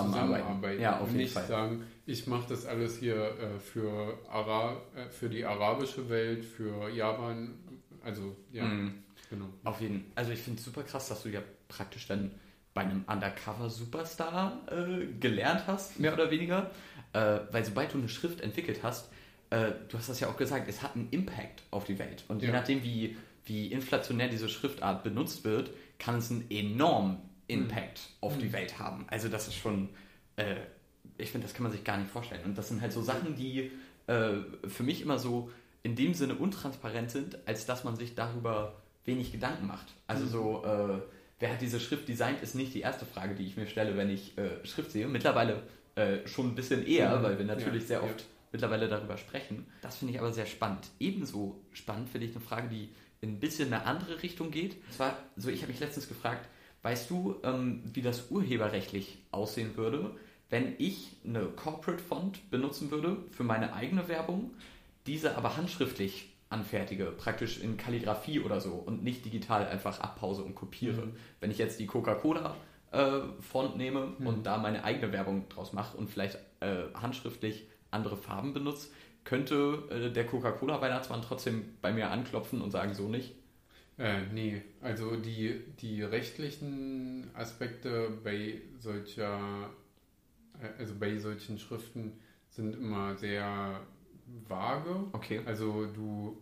zusammenarbeiten. 0.45 0.83
Ja, 0.83 0.97
auf 0.97 1.03
und 1.03 1.07
jeden 1.09 1.19
nicht 1.19 1.33
Fall. 1.35 1.47
sagen, 1.47 1.85
ich 2.07 2.27
mache 2.27 2.49
das 2.49 2.67
alles 2.67 2.99
hier 2.99 3.17
äh, 3.17 3.59
für, 3.61 4.19
Ara 4.29 4.81
äh, 4.97 5.09
für 5.11 5.29
die 5.29 5.45
arabische 5.45 6.09
Welt, 6.09 6.45
für 6.45 6.89
Japan, 6.89 7.55
also 8.03 8.37
ja, 8.53 8.65
Mhm. 8.65 8.95
genau. 9.31 9.47
Auf 9.65 9.81
jeden 9.81 10.01
Fall. 10.01 10.13
Also 10.17 10.33
ich 10.33 10.41
finde 10.41 10.59
es 10.59 10.65
super 10.65 10.83
krass, 10.83 11.09
dass 11.09 11.23
du 11.23 11.29
ja 11.29 11.41
praktisch 11.69 12.07
dann 12.09 12.31
bei 12.75 12.83
einem 12.83 13.05
Undercover-Superstar 13.07 14.61
äh, 14.71 15.07
gelernt 15.19 15.65
hast, 15.67 15.99
mehr 15.99 16.13
oder 16.13 16.31
weniger. 16.31 16.71
Äh, 17.13 17.39
weil 17.51 17.65
sobald 17.65 17.93
du 17.95 17.99
eine 17.99 18.09
Schrift 18.09 18.41
entwickelt 18.41 18.81
hast, 18.83 19.11
äh, 19.51 19.73
du 19.89 19.97
hast 19.99 20.09
das 20.09 20.21
ja 20.21 20.29
auch 20.29 20.37
gesagt, 20.37 20.69
es 20.69 20.83
hat 20.83 20.95
einen 20.97 21.09
Impact 21.11 21.63
auf 21.71 21.85
die 21.85 21.99
Welt. 21.99 22.25
Und 22.29 22.43
je 22.43 22.49
Ja. 22.49 22.55
nachdem, 22.55 22.83
wie, 22.83 23.17
wie 23.45 23.69
inflationär 23.73 24.29
diese 24.29 24.49
Schriftart 24.49 25.05
benutzt 25.05 25.45
wird, 25.45 25.71
kann 25.99 26.19
es 26.19 26.31
einen 26.31 26.51
enormen 26.51 27.19
Impact 27.49 28.01
auf 28.21 28.37
die 28.39 28.53
Welt 28.53 28.79
haben. 28.79 29.07
Also 29.09 29.29
das 29.29 29.49
ist 29.49 29.55
schon, 29.55 29.89
äh, 30.37 30.57
ich 31.19 31.31
finde, 31.31 31.47
das 31.47 31.55
kann 31.55 31.63
man 31.63 31.73
sich 31.73 31.85
gar 31.85 31.97
nicht 31.97 32.11
vorstellen. 32.11 32.45
Und 32.45 32.59
das 32.59 32.69
sind 32.69 32.81
halt 32.81 32.93
so 32.93 33.03
Sachen, 33.03 33.37
die 33.37 33.71
äh, 34.07 34.33
für 34.69 34.83
mich 34.83 35.01
immer 35.03 35.19
so 35.19 35.51
in 35.83 35.95
dem 35.95 36.15
Sinne 36.15 36.35
untransparent 36.35 37.11
sind, 37.11 37.39
als 37.47 37.65
dass 37.67 37.85
man 37.85 37.97
sich 37.97 38.15
darüber 38.15 38.75
wenig 39.05 39.31
Gedanken 39.31 39.67
macht. 39.69 39.87
Also 40.09 40.27
so, 40.27 40.65
äh, 40.65 41.01
wer 41.39 41.53
hat 41.53 41.61
diese 41.61 41.79
Schrift 41.79 42.09
designt, 42.09 42.43
ist 42.43 42.57
nicht 42.57 42.75
die 42.75 42.81
erste 42.81 43.07
Frage, 43.07 43.37
die 43.37 43.47
ich 43.47 43.57
mir 43.57 43.69
stelle, 43.69 43.97
wenn 43.97 44.11
ich 44.11 44.37
äh, 44.37 44.65
Schrift 44.67 44.91
sehe. 44.91 45.07
Mittlerweile 45.07 45.63
äh, 45.95 46.27
schon 46.27 46.49
ein 46.49 46.55
bisschen 46.57 46.85
eher, 46.85 47.17
Mhm. 47.19 47.23
weil 47.23 47.39
wir 47.39 47.47
natürlich 47.47 47.83
Ja, 47.83 47.89
sehr 47.89 47.99
ja. 48.01 48.05
oft 48.05 48.25
mittlerweile 48.53 48.89
darüber 48.89 49.17
sprechen. 49.17 49.67
Das 49.81 49.97
finde 49.97 50.15
ich 50.15 50.21
aber 50.21 50.33
sehr 50.33 50.47
spannend. 50.47 50.89
Ebenso 50.99 51.61
spannend 51.73 52.09
finde 52.09 52.27
ich 52.27 52.35
eine 52.35 52.45
Frage, 52.45 52.69
die 52.69 52.89
ein 53.29 53.41
bisschen 53.41 53.73
eine 53.73 53.85
andere 53.85 54.23
Richtung 54.23 54.51
geht. 54.51 54.75
Und 54.75 54.93
zwar, 54.93 55.17
so 55.37 55.49
ich 55.49 55.63
habe 55.63 55.73
mich 55.73 55.81
letztens 55.81 56.09
gefragt, 56.09 56.49
weißt 56.83 57.11
du, 57.11 57.37
ähm, 57.43 57.83
wie 57.93 58.03
das 58.03 58.31
urheberrechtlich 58.31 59.19
aussehen 59.31 59.77
würde, 59.77 60.11
wenn 60.51 60.75
ich 60.79 61.17
eine 61.25 61.47
Corporate 61.47 62.03
Font 62.03 62.51
benutzen 62.51 62.91
würde 62.91 63.17
für 63.33 63.43
meine 63.45 63.73
eigene 63.75 64.09
Werbung, 64.09 64.53
diese 65.07 65.37
aber 65.37 65.57
handschriftlich 65.57 66.33
anfertige, 66.49 67.07
praktisch 67.07 67.59
in 67.61 67.77
Kalligrafie 67.77 68.41
oder 68.41 68.61
so 68.61 68.71
und 68.75 69.03
nicht 69.03 69.25
digital 69.25 69.67
einfach 69.67 69.99
abpause 70.01 70.43
und 70.45 70.55
kopiere. 70.55 71.07
Mhm. 71.07 71.17
Wenn 71.41 71.51
ich 71.51 71.59
jetzt 71.59 71.81
die 71.81 71.87
Coca-Cola 71.87 72.55
äh, 72.93 73.21
Font 73.41 73.77
nehme 73.77 74.13
Mhm. 74.19 74.27
und 74.27 74.47
da 74.47 74.57
meine 74.59 74.85
eigene 74.85 75.13
Werbung 75.13 75.49
draus 75.49 75.73
mache 75.73 75.97
und 75.97 76.09
vielleicht 76.09 76.39
äh, 76.61 76.85
handschriftlich 76.95 77.65
andere 77.91 78.17
Farben 78.17 78.55
benutze, 78.55 78.91
könnte 79.27 79.83
äh, 79.91 80.11
der 80.11 80.25
Coca-Cola-Weihnachtsmann 80.25 81.21
trotzdem 81.21 81.75
bei 81.83 81.93
mir 81.93 82.11
anklopfen 82.11 82.63
und 82.63 82.71
sagen, 82.71 82.95
so 82.95 83.09
nicht. 83.09 83.35
Äh, 83.99 84.23
nee, 84.33 84.63
also 84.81 85.17
die, 85.17 85.63
die 85.81 86.03
rechtlichen 86.03 87.31
Aspekte 87.35 88.11
bei 88.23 88.63
solcher, 88.79 89.71
äh, 90.63 90.79
also 90.79 90.95
bei 90.99 91.19
solchen 91.19 91.59
Schriften 91.59 92.13
sind 92.49 92.75
immer 92.75 93.17
sehr 93.17 93.81
vage. 94.49 95.05
Okay. 95.13 95.41
Also 95.45 95.87
du, 95.87 96.41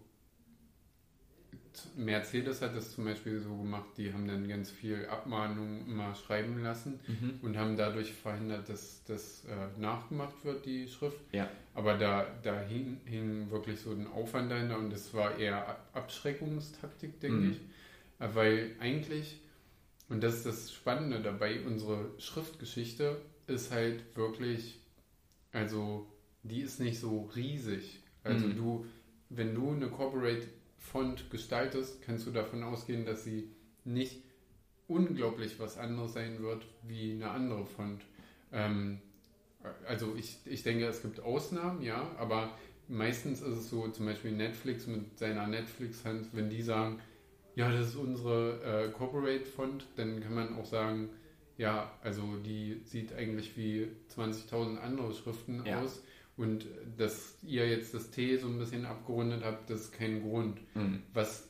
Mercedes 1.97 2.63
hat 2.63 2.75
das 2.77 2.93
zum 2.95 3.05
Beispiel 3.05 3.41
so 3.41 3.57
gemacht, 3.57 3.89
die 3.97 4.13
haben 4.13 4.27
dann 4.29 4.47
ganz 4.49 4.71
viel 4.71 5.07
Abmahnungen 5.07 5.87
immer 5.89 6.15
schreiben 6.15 6.63
lassen 6.63 7.01
Mhm. 7.07 7.39
und 7.43 7.57
haben 7.57 7.77
dadurch 7.77 8.13
verhindert, 8.13 8.69
dass 8.69 9.03
das 9.05 9.45
äh, 9.47 9.81
nachgemacht 9.81 10.45
wird, 10.45 10.65
die 10.67 10.89
Schrift. 10.89 11.19
Ja. 11.33 11.49
Aber 11.75 11.95
da, 11.99 12.27
da 12.43 12.61
hing, 12.63 13.01
hing 13.05 13.51
wirklich 13.51 13.81
so 13.81 13.91
ein 13.91 14.07
Aufwand 14.07 14.51
dahinter 14.51 14.79
und 14.79 14.91
das 14.91 15.13
war 15.15 15.37
eher 15.39 15.67
Ab- 15.69 15.89
Abschreckungstaktik, 15.93 17.19
denke 17.21 17.39
Mhm. 17.39 17.51
ich. 17.51 17.61
Äh, 18.21 18.29
Weil 18.35 18.71
eigentlich, 18.81 19.41
und 20.09 20.23
das 20.23 20.37
ist 20.37 20.47
das 20.47 20.73
Spannende 20.73 21.21
dabei, 21.21 21.61
unsere 21.67 22.11
Schriftgeschichte 22.19 23.21
ist 23.47 23.73
halt 23.73 24.17
wirklich, 24.17 24.79
also 25.53 26.07
die 26.43 26.61
ist 26.61 26.79
nicht 26.81 27.01
so 27.01 27.31
riesig. 27.35 28.01
Also 28.23 28.47
Mhm. 28.47 28.57
du, 28.57 28.87
wenn 29.31 29.55
du 29.55 29.73
eine 29.73 29.89
Corporate 29.89 30.47
Font 30.93 31.31
gestaltest, 31.31 32.03
kannst 32.03 32.27
du 32.27 32.31
davon 32.31 32.63
ausgehen, 32.63 33.05
dass 33.07 33.25
sie 33.25 33.51
nicht 33.85 34.23
unglaublich 34.87 35.59
was 35.59 35.79
anderes 35.79 36.13
sein 36.13 36.43
wird 36.43 36.67
wie 36.83 37.13
eine 37.13 37.31
andere 37.31 37.65
Font. 37.67 38.03
Ähm, 38.53 39.01
also 39.87 40.15
ich, 40.15 40.39
ich 40.45 40.63
denke, 40.63 40.87
es 40.87 41.03
gibt 41.03 41.21
Ausnahmen, 41.21 41.83
ja, 41.83 42.11
aber 42.19 42.57
meistens 42.87 43.41
ist 43.41 43.57
es 43.57 43.71
so, 43.71 43.89
zum 43.89 44.07
Beispiel 44.07 44.33
Netflix 44.33 44.87
mit 44.87 45.19
seiner 45.19 45.47
Netflix-Hand, 45.47 46.29
wenn 46.33 46.51
die 46.51 46.63
sagen, 46.63 47.01
ja, 47.57 47.71
das 47.73 47.89
ist 47.89 47.97
unsere 47.97 48.61
äh, 48.63 48.91
Corporate-Font, 48.91 49.87
dann 49.97 50.21
kann 50.21 50.35
man 50.35 50.55
auch 50.59 50.67
sagen, 50.67 51.09
ja, 51.57 51.91
also 52.03 52.37
die 52.45 52.81
sieht 52.85 53.15
eigentlich 53.15 53.57
wie 53.57 53.89
20.000 54.15 54.79
andere 54.79 55.15
Schriften 55.15 55.65
Ja. 55.65 55.81
aus 55.81 56.03
und 56.37 56.67
dass 56.97 57.37
ihr 57.43 57.69
jetzt 57.69 57.95
das 57.95 58.11
T 58.11 58.37
so 58.37 58.49
ein 58.49 58.59
bisschen 58.59 58.85
abgerundet 58.87 59.45
habt, 59.45 59.71
das 59.71 59.83
ist 59.83 59.93
kein 59.93 60.23
Grund. 60.23 60.59
Mhm. 60.75 61.03
Was 61.13 61.49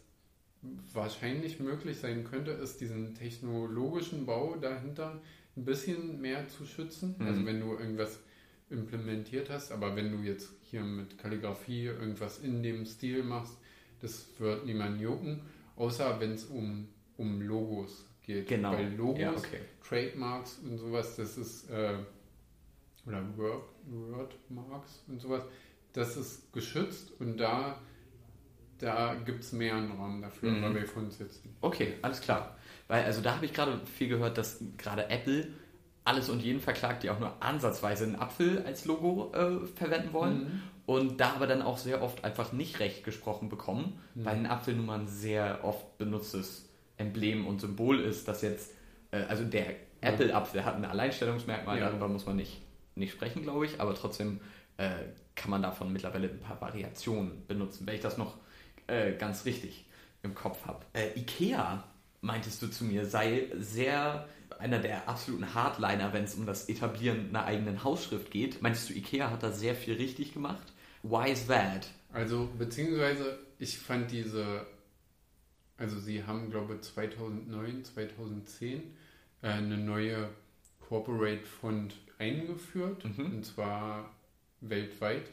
wahrscheinlich 0.92 1.60
möglich 1.60 1.98
sein 1.98 2.24
könnte, 2.24 2.50
ist 2.52 2.80
diesen 2.80 3.14
technologischen 3.14 4.26
Bau 4.26 4.56
dahinter 4.56 5.20
ein 5.56 5.64
bisschen 5.64 6.20
mehr 6.20 6.48
zu 6.48 6.64
schützen. 6.64 7.14
Mhm. 7.18 7.26
Also 7.26 7.46
wenn 7.46 7.60
du 7.60 7.72
irgendwas 7.72 8.18
implementiert 8.70 9.50
hast, 9.50 9.72
aber 9.72 9.94
wenn 9.96 10.10
du 10.10 10.18
jetzt 10.22 10.50
hier 10.62 10.82
mit 10.82 11.18
Kalligrafie 11.18 11.84
irgendwas 11.86 12.38
in 12.38 12.62
dem 12.62 12.86
Stil 12.86 13.22
machst, 13.22 13.56
das 14.00 14.28
wird 14.38 14.66
niemand 14.66 15.00
jucken, 15.00 15.42
außer 15.76 16.18
wenn 16.20 16.32
es 16.32 16.44
um, 16.44 16.88
um 17.16 17.40
Logos 17.40 18.04
geht. 18.22 18.48
Genau. 18.48 18.72
Weil 18.72 18.94
Logos, 18.94 19.20
Ja, 19.20 19.32
okay. 19.32 19.60
Trademarks 19.86 20.58
und 20.58 20.78
sowas, 20.78 21.16
das 21.16 21.38
ist, 21.38 21.70
äh, 21.70 21.94
oder 23.06 23.22
Word, 23.36 23.62
Wordmarks 23.86 25.04
und 25.08 25.20
sowas, 25.20 25.42
das 25.92 26.16
ist 26.16 26.52
geschützt 26.52 27.12
und 27.20 27.36
da, 27.38 27.78
da 28.78 29.14
gibt 29.14 29.42
es 29.44 29.52
mehr 29.52 29.74
einen 29.76 29.92
Raum 29.92 30.22
dafür, 30.22 30.50
Mhm. 30.50 30.64
aber 30.64 30.74
bei 30.74 30.84
Fonts 30.86 31.18
jetzt 31.18 31.44
nicht. 31.44 31.56
Okay, 31.60 31.94
alles 32.02 32.20
klar. 32.20 32.56
Weil, 32.88 33.04
also 33.04 33.20
da 33.20 33.36
habe 33.36 33.46
ich 33.46 33.52
gerade 33.52 33.80
viel 33.86 34.08
gehört, 34.08 34.36
dass 34.38 34.62
gerade 34.76 35.08
Apple 35.08 35.48
alles 36.04 36.28
und 36.28 36.40
jeden 36.42 36.60
verklagt, 36.60 37.02
die 37.02 37.10
auch 37.10 37.18
nur 37.18 37.42
ansatzweise 37.42 38.04
einen 38.04 38.16
Apfel 38.16 38.62
als 38.66 38.84
Logo 38.84 39.32
äh, 39.34 39.66
verwenden 39.66 40.12
wollen. 40.12 40.38
Mhm. 40.44 40.62
Und 40.86 41.18
da 41.18 41.32
aber 41.32 41.46
dann 41.46 41.62
auch 41.62 41.78
sehr 41.78 42.02
oft 42.02 42.24
einfach 42.24 42.52
nicht 42.52 42.78
recht 42.78 43.04
gesprochen 43.04 43.48
bekommen, 43.48 43.98
Mhm. 44.14 44.24
weil 44.26 44.34
ein 44.36 44.46
Apfel 44.46 44.74
nun 44.74 44.84
mal 44.86 44.98
ein 45.00 45.08
sehr 45.08 45.60
oft 45.64 45.96
benutztes 45.96 46.68
Emblem 46.98 47.46
und 47.46 47.60
Symbol 47.62 48.00
ist, 48.00 48.28
dass 48.28 48.42
jetzt, 48.42 48.72
äh, 49.12 49.22
also 49.22 49.44
der 49.44 49.76
Apple-Apfel 50.02 50.62
hat 50.66 50.74
ein 50.76 50.84
Alleinstellungsmerkmal, 50.84 51.78
Ja. 51.78 51.88
darüber 51.88 52.08
muss 52.08 52.26
man 52.26 52.36
nicht, 52.36 52.60
nicht 52.94 53.12
sprechen, 53.12 53.42
glaube 53.42 53.66
ich, 53.66 53.80
aber 53.80 53.94
trotzdem 53.94 54.40
äh, 54.76 54.90
kann 55.34 55.50
man 55.50 55.62
davon 55.62 55.92
mittlerweile 55.92 56.28
ein 56.28 56.40
paar 56.40 56.60
Variationen 56.60 57.46
benutzen, 57.46 57.86
wenn 57.86 57.94
ich 57.94 58.00
das 58.00 58.18
noch 58.18 58.36
äh, 58.86 59.12
ganz 59.12 59.44
richtig 59.44 59.86
im 60.22 60.34
Kopf 60.34 60.66
habe. 60.66 60.84
Äh, 60.92 61.18
Ikea, 61.18 61.84
meintest 62.20 62.62
du 62.62 62.68
zu 62.68 62.84
mir, 62.84 63.06
sei 63.06 63.50
sehr 63.58 64.26
einer 64.58 64.78
der 64.78 65.08
absoluten 65.08 65.54
Hardliner, 65.54 66.12
wenn 66.12 66.24
es 66.24 66.34
um 66.34 66.46
das 66.46 66.68
Etablieren 66.68 67.28
einer 67.28 67.44
eigenen 67.44 67.84
Hausschrift 67.84 68.30
geht. 68.30 68.62
Meinst 68.62 68.88
du, 68.88 68.94
Ikea 68.94 69.30
hat 69.30 69.42
da 69.42 69.50
sehr 69.50 69.74
viel 69.74 69.94
richtig 69.94 70.32
gemacht? 70.32 70.72
Why 71.02 71.30
is 71.30 71.46
that? 71.48 71.88
Also, 72.12 72.48
beziehungsweise, 72.58 73.38
ich 73.58 73.78
fand 73.78 74.10
diese, 74.10 74.66
also 75.76 75.98
sie 75.98 76.24
haben, 76.24 76.50
glaube 76.50 76.76
ich, 76.76 76.82
2009, 76.82 77.84
2010 77.84 78.82
äh, 79.42 79.48
eine 79.48 79.76
neue 79.76 80.30
Corporate 81.04 81.44
Font 81.44 81.94
eingeführt, 82.18 83.04
Mhm. 83.04 83.26
und 83.36 83.44
zwar 83.44 84.14
weltweit. 84.60 85.24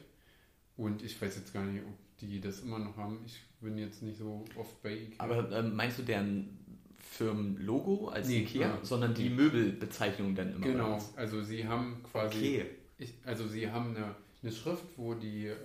Und 0.75 1.03
ich 1.03 1.21
weiß 1.21 1.35
jetzt 1.35 1.53
gar 1.53 1.63
nicht, 1.63 1.83
ob 1.85 1.93
die 2.19 2.41
das 2.41 2.61
immer 2.61 2.79
noch 2.79 2.97
haben. 2.97 3.19
Ich 3.25 3.39
bin 3.59 3.77
jetzt 3.77 4.01
nicht 4.01 4.17
so 4.17 4.43
oft 4.55 4.81
bei 4.81 4.93
Ikea. 4.93 5.19
Aber 5.19 5.51
ähm, 5.51 5.75
meinst 5.75 5.99
du 5.99 6.03
deren 6.03 6.57
Firmenlogo 6.97 8.07
als 8.09 8.27
Nee, 8.27 8.39
Ikea, 8.41 8.61
ja. 8.69 8.79
sondern 8.81 9.13
die 9.13 9.29
Möbelbezeichnung 9.29 10.33
dann 10.33 10.55
immer? 10.55 10.65
genau, 10.65 10.97
also 11.15 11.43
sie 11.43 11.67
haben 11.67 12.01
quasi 12.11 12.37
Okay. 12.37 12.65
Ich, 12.97 13.13
also 13.25 13.47
sie 13.47 13.69
haben 13.69 13.95
eine, 13.95 14.15
eine 14.41 14.51
Schrift, 14.51 14.85
wo 14.97 15.13
die, 15.13 15.45
äh, 15.47 15.55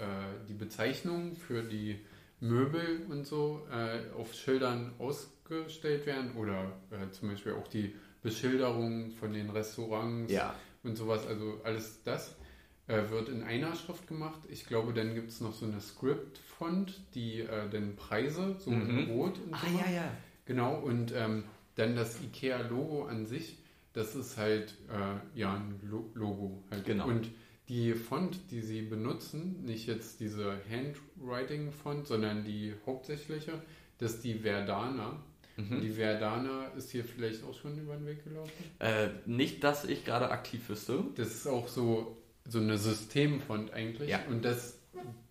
die 0.48 0.54
Bezeichnungen 0.54 1.36
für 1.36 1.62
die 1.62 1.98
Möbel 2.40 3.06
und 3.08 3.26
so 3.26 3.66
äh, 3.72 4.10
auf 4.14 4.34
Schildern 4.34 4.92
ausgestellt 4.98 6.04
werden 6.06 6.32
oder 6.36 6.72
äh, 6.90 7.10
zum 7.12 7.28
Beispiel 7.30 7.52
auch 7.52 7.68
die 7.68 7.94
Beschilderung 8.26 9.12
von 9.12 9.32
den 9.32 9.50
Restaurants 9.50 10.32
Ja. 10.32 10.54
und 10.82 10.96
sowas. 10.96 11.26
Also 11.26 11.60
alles 11.64 12.02
das 12.04 12.34
äh, 12.88 13.08
wird 13.10 13.28
in 13.28 13.42
einer 13.42 13.74
Schrift 13.76 14.06
gemacht. 14.08 14.40
Ich 14.48 14.66
glaube, 14.66 14.92
dann 14.92 15.14
gibt 15.14 15.30
es 15.30 15.40
noch 15.40 15.52
so 15.52 15.64
eine 15.66 15.80
Script-Font, 15.80 17.00
die 17.14 17.40
äh, 17.40 17.68
dann 17.70 17.96
Preise 17.96 18.56
so 18.58 18.70
Mhm. 18.72 18.98
in 18.98 19.10
Rot 19.10 19.38
und 19.38 19.54
Ah, 19.54 19.58
so 19.64 19.70
macht. 19.72 19.86
ja, 19.86 19.92
ja. 19.92 20.10
Genau, 20.44 20.74
und 20.76 21.12
ähm, 21.16 21.44
dann 21.76 21.94
das 21.96 22.20
IKEA-Logo 22.22 23.04
an 23.06 23.26
sich, 23.26 23.58
das 23.92 24.14
ist 24.14 24.36
halt 24.36 24.74
äh, 24.90 25.38
ja 25.38 25.54
ein 25.54 25.80
Lo 25.88 26.10
Logo. 26.14 26.62
Halt. 26.70 26.84
Genau. 26.84 27.06
Und 27.06 27.30
die 27.68 27.94
Font, 27.94 28.38
die 28.52 28.60
sie 28.60 28.82
benutzen, 28.82 29.64
nicht 29.64 29.86
jetzt 29.88 30.20
diese 30.20 30.56
Handwriting-Font, 30.70 32.06
sondern 32.06 32.44
die 32.44 32.74
hauptsächliche, 32.86 33.60
das 33.98 34.14
ist 34.14 34.24
die 34.24 34.34
Verdana. 34.34 35.18
Mhm. 35.56 35.80
die 35.80 35.90
Verdana 35.90 36.66
ist 36.76 36.90
hier 36.90 37.04
vielleicht 37.04 37.42
auch 37.44 37.54
schon 37.54 37.78
über 37.78 37.94
den 37.96 38.06
Weg 38.06 38.24
gelaufen. 38.24 38.52
Äh, 38.78 39.08
nicht, 39.24 39.64
dass 39.64 39.84
ich 39.84 40.04
gerade 40.04 40.30
aktiv 40.30 40.68
wüsste. 40.68 41.04
Das 41.14 41.28
ist 41.28 41.46
auch 41.46 41.68
so, 41.68 42.18
so 42.46 42.58
eine 42.60 42.76
Systemfont 42.76 43.72
eigentlich. 43.72 44.10
Ja. 44.10 44.20
Und 44.28 44.44
das, 44.44 44.78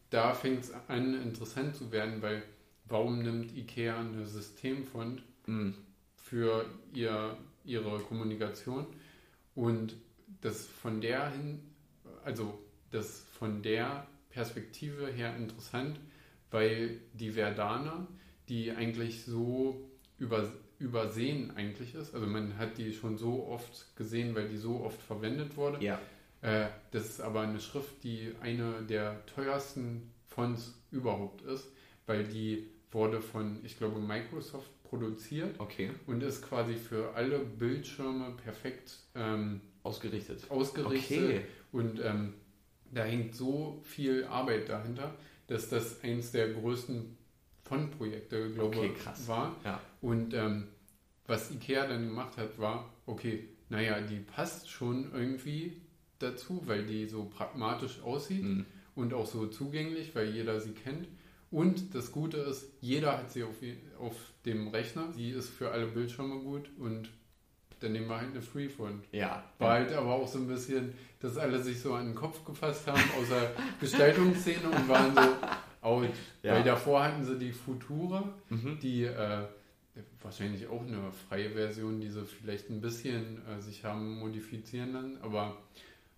da 0.09 0.33
fängt 0.33 0.63
es 0.63 0.71
an, 0.87 1.13
interessant 1.21 1.75
zu 1.75 1.91
werden, 1.91 2.21
weil 2.21 2.43
warum 2.85 3.21
nimmt 3.21 3.55
IKEA 3.55 3.99
eine 3.99 4.25
Systemfont 4.25 5.21
Hm. 5.45 5.75
für 6.15 6.65
ihr, 6.93 7.37
ihre 7.63 7.99
Kommunikation 7.99 8.87
und 9.53 9.95
das 10.41 10.65
von 10.65 11.01
der 11.01 11.29
hin, 11.29 11.61
also 12.23 12.59
das 12.91 13.25
von 13.37 13.61
der 13.61 14.07
Perspektive 14.29 15.07
her 15.07 15.35
interessant, 15.37 15.99
weil 16.51 16.99
die 17.13 17.31
Verdana, 17.31 18.07
die 18.49 18.71
eigentlich 18.71 19.23
so 19.23 19.89
über, 20.17 20.51
übersehen 20.79 21.51
eigentlich 21.55 21.95
ist, 21.95 22.13
also 22.13 22.25
man 22.27 22.57
hat 22.57 22.77
die 22.77 22.93
schon 22.93 23.17
so 23.17 23.47
oft 23.47 23.95
gesehen, 23.95 24.35
weil 24.35 24.47
die 24.49 24.57
so 24.57 24.81
oft 24.81 25.01
verwendet 25.01 25.55
wurde, 25.57 25.83
Ja. 25.83 25.99
äh, 26.41 26.67
das 26.91 27.05
ist 27.05 27.21
aber 27.21 27.41
eine 27.41 27.59
Schrift, 27.59 28.03
die 28.03 28.33
eine 28.41 28.81
der 28.83 29.25
teuersten 29.25 30.11
Fonts 30.27 30.73
überhaupt 30.91 31.41
ist, 31.43 31.67
weil 32.05 32.23
die 32.25 32.67
wurde 32.91 33.21
von, 33.21 33.59
ich 33.63 33.77
glaube, 33.77 33.99
Microsoft 33.99 34.69
produziert 34.83 35.59
Okay. 35.59 35.89
und 36.07 36.21
ist 36.23 36.41
quasi 36.47 36.75
für 36.75 37.13
alle 37.15 37.39
Bildschirme 37.39 38.33
perfekt 38.43 38.99
ähm, 39.15 39.61
Ausgerichtet. 39.83 40.49
ausgerichtet. 40.49 41.17
Okay. 41.17 41.41
Und 41.71 41.99
ähm, 42.03 42.33
da 42.91 43.03
hängt 43.03 43.35
so 43.35 43.81
viel 43.83 44.23
Arbeit 44.25 44.69
dahinter, 44.69 45.13
dass 45.47 45.69
das 45.69 46.01
eins 46.03 46.31
der 46.31 46.53
größten 46.53 47.17
Fondprojekte, 47.65 48.51
glaube 48.51 48.77
Okay, 48.77 48.91
ich, 48.95 49.03
krass. 49.03 49.27
war. 49.27 49.55
Ja. 49.63 49.79
Und 50.01 50.33
ähm, 50.33 50.67
was 51.27 51.51
Ikea 51.51 51.87
dann 51.87 52.07
gemacht 52.07 52.37
hat, 52.37 52.59
war, 52.59 52.93
okay, 53.05 53.49
naja, 53.69 53.99
die 54.01 54.19
passt 54.19 54.69
schon 54.69 55.11
irgendwie 55.13 55.81
dazu, 56.19 56.61
weil 56.65 56.85
die 56.85 57.07
so 57.07 57.25
pragmatisch 57.25 58.01
aussieht 58.03 58.43
Hm. 58.43 58.65
und 58.95 59.13
auch 59.13 59.25
so 59.25 59.47
zugänglich, 59.47 60.13
weil 60.15 60.29
jeder 60.29 60.59
sie 60.61 60.71
kennt. 60.73 61.07
Und 61.51 61.95
das 61.95 62.11
Gute 62.11 62.37
ist, 62.37 62.67
jeder 62.81 63.17
hat 63.17 63.31
sie 63.31 63.43
auf, 63.43 63.55
auf 63.99 64.15
dem 64.45 64.67
Rechner. 64.67 65.11
Sie 65.13 65.29
ist 65.31 65.49
für 65.49 65.71
alle 65.71 65.87
Bildschirme 65.87 66.39
gut 66.41 66.69
und 66.79 67.09
dann 67.79 67.91
nehmen 67.91 68.07
wir 68.07 68.17
halt 68.17 68.31
eine 68.31 68.41
Freefont. 68.41 69.05
Ja. 69.11 69.43
War 69.59 69.71
halt 69.73 69.93
aber 69.93 70.13
auch 70.13 70.27
so 70.27 70.39
ein 70.39 70.47
bisschen, 70.47 70.93
dass 71.19 71.37
alle 71.37 71.61
sich 71.61 71.79
so 71.81 71.93
an 71.93 72.07
den 72.07 72.15
Kopf 72.15 72.43
gefasst 72.45 72.87
haben 72.87 73.01
aus 73.19 73.29
der 73.29 73.51
Gestaltungsszene 73.79 74.69
und 74.69 74.87
waren 74.89 75.13
so 75.13 75.21
out. 75.85 76.09
Ja. 76.43 76.53
Weil 76.55 76.63
davor 76.63 77.03
hatten 77.03 77.23
sie 77.23 77.37
die 77.37 77.51
Futura, 77.51 78.23
Mhm. 78.49 78.79
die 78.81 79.03
äh, 79.03 79.43
wahrscheinlich 80.21 80.67
auch 80.67 80.81
eine 80.81 81.11
freie 81.29 81.51
Version, 81.51 81.99
die 82.01 82.09
sie 82.09 82.25
vielleicht 82.25 82.69
ein 82.69 82.81
bisschen 82.81 83.41
äh, 83.47 83.61
sich 83.61 83.83
haben 83.85 84.19
modifizieren 84.19 84.93
lassen, 84.93 85.17
aber 85.21 85.57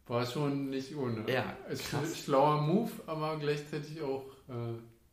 war 0.08 0.26
schon 0.26 0.70
nicht 0.70 0.96
ohne. 0.96 1.30
Ja, 1.32 1.56
Es 1.70 1.82
ist 1.82 1.94
ein 1.94 2.06
schlauer 2.16 2.62
Move, 2.62 2.92
aber 3.06 3.38
gleichzeitig 3.38 4.02
auch 4.02 4.26
äh, 4.50 4.54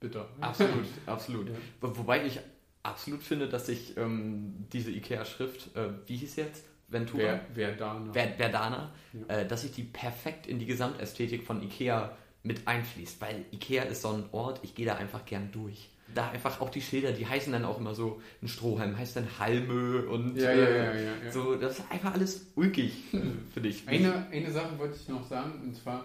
bitter. 0.00 0.28
Absolut, 0.40 0.84
absolut. 1.06 1.48
Ja. 1.48 1.54
Wo- 1.80 1.96
Wobei 1.98 2.24
ich 2.24 2.38
absolut 2.84 3.22
finde, 3.22 3.48
dass 3.48 3.66
sich 3.66 3.96
ähm, 3.96 4.66
diese 4.72 4.90
Ikea-Schrift, 4.92 5.74
äh, 5.76 5.88
wie 6.06 6.16
hieß 6.16 6.36
jetzt? 6.36 6.64
Ventura? 6.88 7.22
Wer, 7.22 7.40
wer 7.54 7.72
da 7.76 7.98
noch? 7.98 8.12
Ver 8.12 8.28
Verdana, 8.36 8.92
Ja. 9.12 9.38
äh, 9.38 9.48
dass 9.48 9.62
sich 9.62 9.72
die 9.72 9.82
perfekt 9.84 10.46
in 10.46 10.58
die 10.60 10.66
Gesamtästhetik 10.66 11.42
von 11.42 11.60
Ikea 11.62 12.16
mit 12.44 12.68
einfließt, 12.68 13.20
weil 13.20 13.44
Ikea 13.52 13.82
ist 13.84 14.02
so 14.02 14.10
ein 14.10 14.24
Ort, 14.32 14.60
ich 14.62 14.74
gehe 14.76 14.86
da 14.86 14.94
einfach 14.96 15.24
gern 15.24 15.50
durch. 15.50 15.88
Da 16.14 16.30
einfach 16.30 16.60
auch 16.60 16.70
die 16.70 16.82
Schilder, 16.82 17.10
die 17.12 17.26
heißen 17.26 17.52
dann 17.52 17.64
auch 17.64 17.78
immer 17.80 17.94
so, 17.94 18.20
ein 18.42 18.46
Strohhalm 18.48 18.96
heißt 18.96 19.16
dann 19.16 19.26
Halme 19.40 20.04
und 20.06 20.36
Ja, 20.36 20.50
äh, 20.50 21.04
ja, 21.04 21.14
ja, 21.24 21.32
so, 21.32 21.56
das 21.56 21.78
ist 21.80 21.90
einfach 21.90 22.12
alles 22.14 22.46
ulkig, 22.54 23.12
äh, 23.14 23.20
finde 23.52 23.68
ich. 23.70 23.88
Eine, 23.88 24.26
eine 24.28 24.52
Sache 24.52 24.78
wollte 24.78 24.96
ich 24.96 25.08
noch 25.08 25.26
sagen, 25.26 25.60
und 25.64 25.74
zwar 25.74 26.04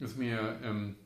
ist 0.00 0.16
mir, 0.18 0.58
ähm, 0.64 0.96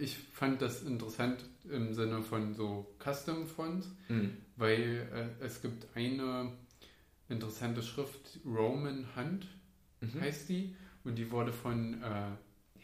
ich 0.00 0.16
fand 0.16 0.62
das 0.62 0.84
interessant 0.84 1.44
im 1.70 1.92
Sinne 1.92 2.22
von 2.22 2.54
so 2.54 2.86
Custom 3.02 3.46
Fonts, 3.46 3.88
Hm. 4.06 4.36
weil 4.56 5.08
äh, 5.40 5.44
es 5.44 5.60
gibt 5.60 5.86
eine 5.96 6.52
interessante 7.28 7.82
Schrift, 7.82 8.38
Roman 8.44 9.04
Hand 9.16 9.46
Mhm. 10.00 10.20
heißt 10.20 10.48
die, 10.50 10.76
und 11.04 11.16
die 11.16 11.30
wurde 11.30 11.52
von 11.52 11.94
äh, 12.02 12.06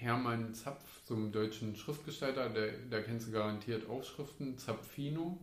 Hermann 0.02 0.52
Zapf, 0.54 0.82
so 1.04 1.14
einem 1.14 1.32
deutschen 1.32 1.76
Schriftgestalter, 1.76 2.48
der, 2.48 2.72
der 2.90 3.02
kennst 3.02 3.28
du 3.28 3.32
garantiert 3.32 3.88
auch 3.88 4.02
Schriften, 4.04 4.58
Zapfino 4.58 5.38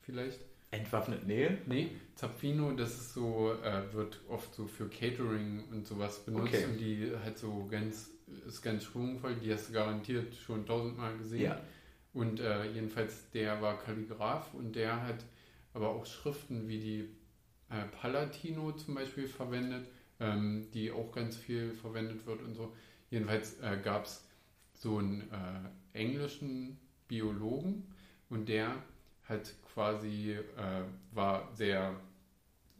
vielleicht. 0.00 0.40
Entwaffnet, 0.70 1.26
nee. 1.26 1.50
Nee, 1.66 1.90
Zapfino, 2.14 2.72
das 2.72 2.92
ist 2.92 3.12
so, 3.12 3.52
äh, 3.62 3.92
wird 3.92 4.20
oft 4.28 4.54
so 4.54 4.66
für 4.66 4.88
Catering 4.88 5.64
und 5.70 5.86
sowas 5.86 6.24
benutzt 6.24 6.54
Okay. 6.54 6.64
und 6.64 6.78
die 6.78 7.12
hat 7.22 7.36
so 7.36 7.66
ganz, 7.70 8.10
ist 8.46 8.62
ganz 8.62 8.84
schwungvoll, 8.84 9.34
die 9.34 9.52
hast 9.52 9.68
du 9.68 9.74
garantiert 9.74 10.34
schon 10.34 10.64
tausendmal 10.64 11.16
gesehen. 11.18 11.42
Ja. 11.42 11.60
Und 12.14 12.40
äh, 12.40 12.70
jedenfalls, 12.70 13.30
der 13.32 13.60
war 13.60 13.78
Kalligraph 13.78 14.54
und 14.54 14.74
der 14.74 15.06
hat 15.06 15.24
aber 15.74 15.90
auch 15.90 16.06
Schriften 16.06 16.68
wie 16.68 16.80
die 16.80 17.08
äh, 17.68 17.84
Palatino 18.00 18.72
zum 18.72 18.94
Beispiel 18.94 19.26
verwendet, 19.28 19.86
ähm, 20.20 20.68
die 20.72 20.90
auch 20.90 21.12
ganz 21.12 21.36
viel 21.36 21.72
verwendet 21.72 22.26
wird 22.26 22.42
und 22.42 22.54
so. 22.54 22.72
Jedenfalls 23.12 23.60
äh, 23.60 23.76
gab 23.84 24.06
es 24.06 24.24
so 24.72 24.96
einen 24.98 25.20
äh, 25.30 25.98
englischen 25.98 26.78
Biologen 27.08 27.84
und 28.30 28.48
der 28.48 28.74
hat 29.24 29.52
quasi, 29.74 30.32
äh, 30.32 30.82
war 31.12 31.48
sehr 31.54 31.94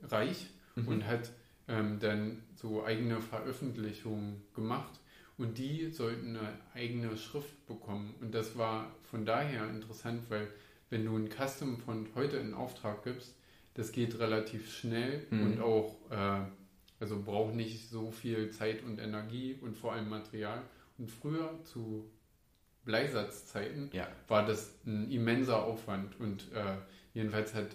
reich 0.02 0.48
Mhm. 0.74 0.88
und 0.88 1.06
hat 1.06 1.30
ähm, 1.68 1.98
dann 2.00 2.42
so 2.56 2.82
eigene 2.82 3.20
Veröffentlichungen 3.20 4.42
gemacht 4.54 4.98
und 5.36 5.58
die 5.58 5.90
sollten 5.90 6.34
eine 6.38 6.48
eigene 6.74 7.14
Schrift 7.18 7.66
bekommen. 7.66 8.14
Und 8.22 8.34
das 8.34 8.56
war 8.56 8.90
von 9.10 9.26
daher 9.26 9.68
interessant, 9.68 10.22
weil 10.30 10.48
wenn 10.88 11.04
du 11.04 11.14
ein 11.14 11.28
Custom 11.28 11.76
von 11.76 12.08
heute 12.14 12.38
in 12.38 12.54
Auftrag 12.54 13.04
gibst, 13.04 13.34
das 13.74 13.92
geht 13.92 14.18
relativ 14.18 14.72
schnell 14.74 15.26
Mhm. 15.30 15.42
und 15.42 15.60
auch, 15.60 15.94
äh, 16.10 16.40
also 17.02 17.20
braucht 17.20 17.54
nicht 17.54 17.90
so 17.90 18.10
viel 18.12 18.50
Zeit 18.50 18.82
und 18.84 18.98
Energie 19.00 19.58
und 19.60 19.76
vor 19.76 19.92
allem 19.92 20.08
Material. 20.08 20.62
Und 20.98 21.10
früher 21.10 21.58
zu 21.64 22.08
Bleisatzzeiten 22.84 23.90
Ja. 23.92 24.08
war 24.28 24.46
das 24.46 24.74
ein 24.86 25.10
immenser 25.10 25.64
Aufwand 25.64 26.18
und 26.20 26.50
äh, 26.52 26.76
jedenfalls 27.12 27.54
hat 27.54 27.66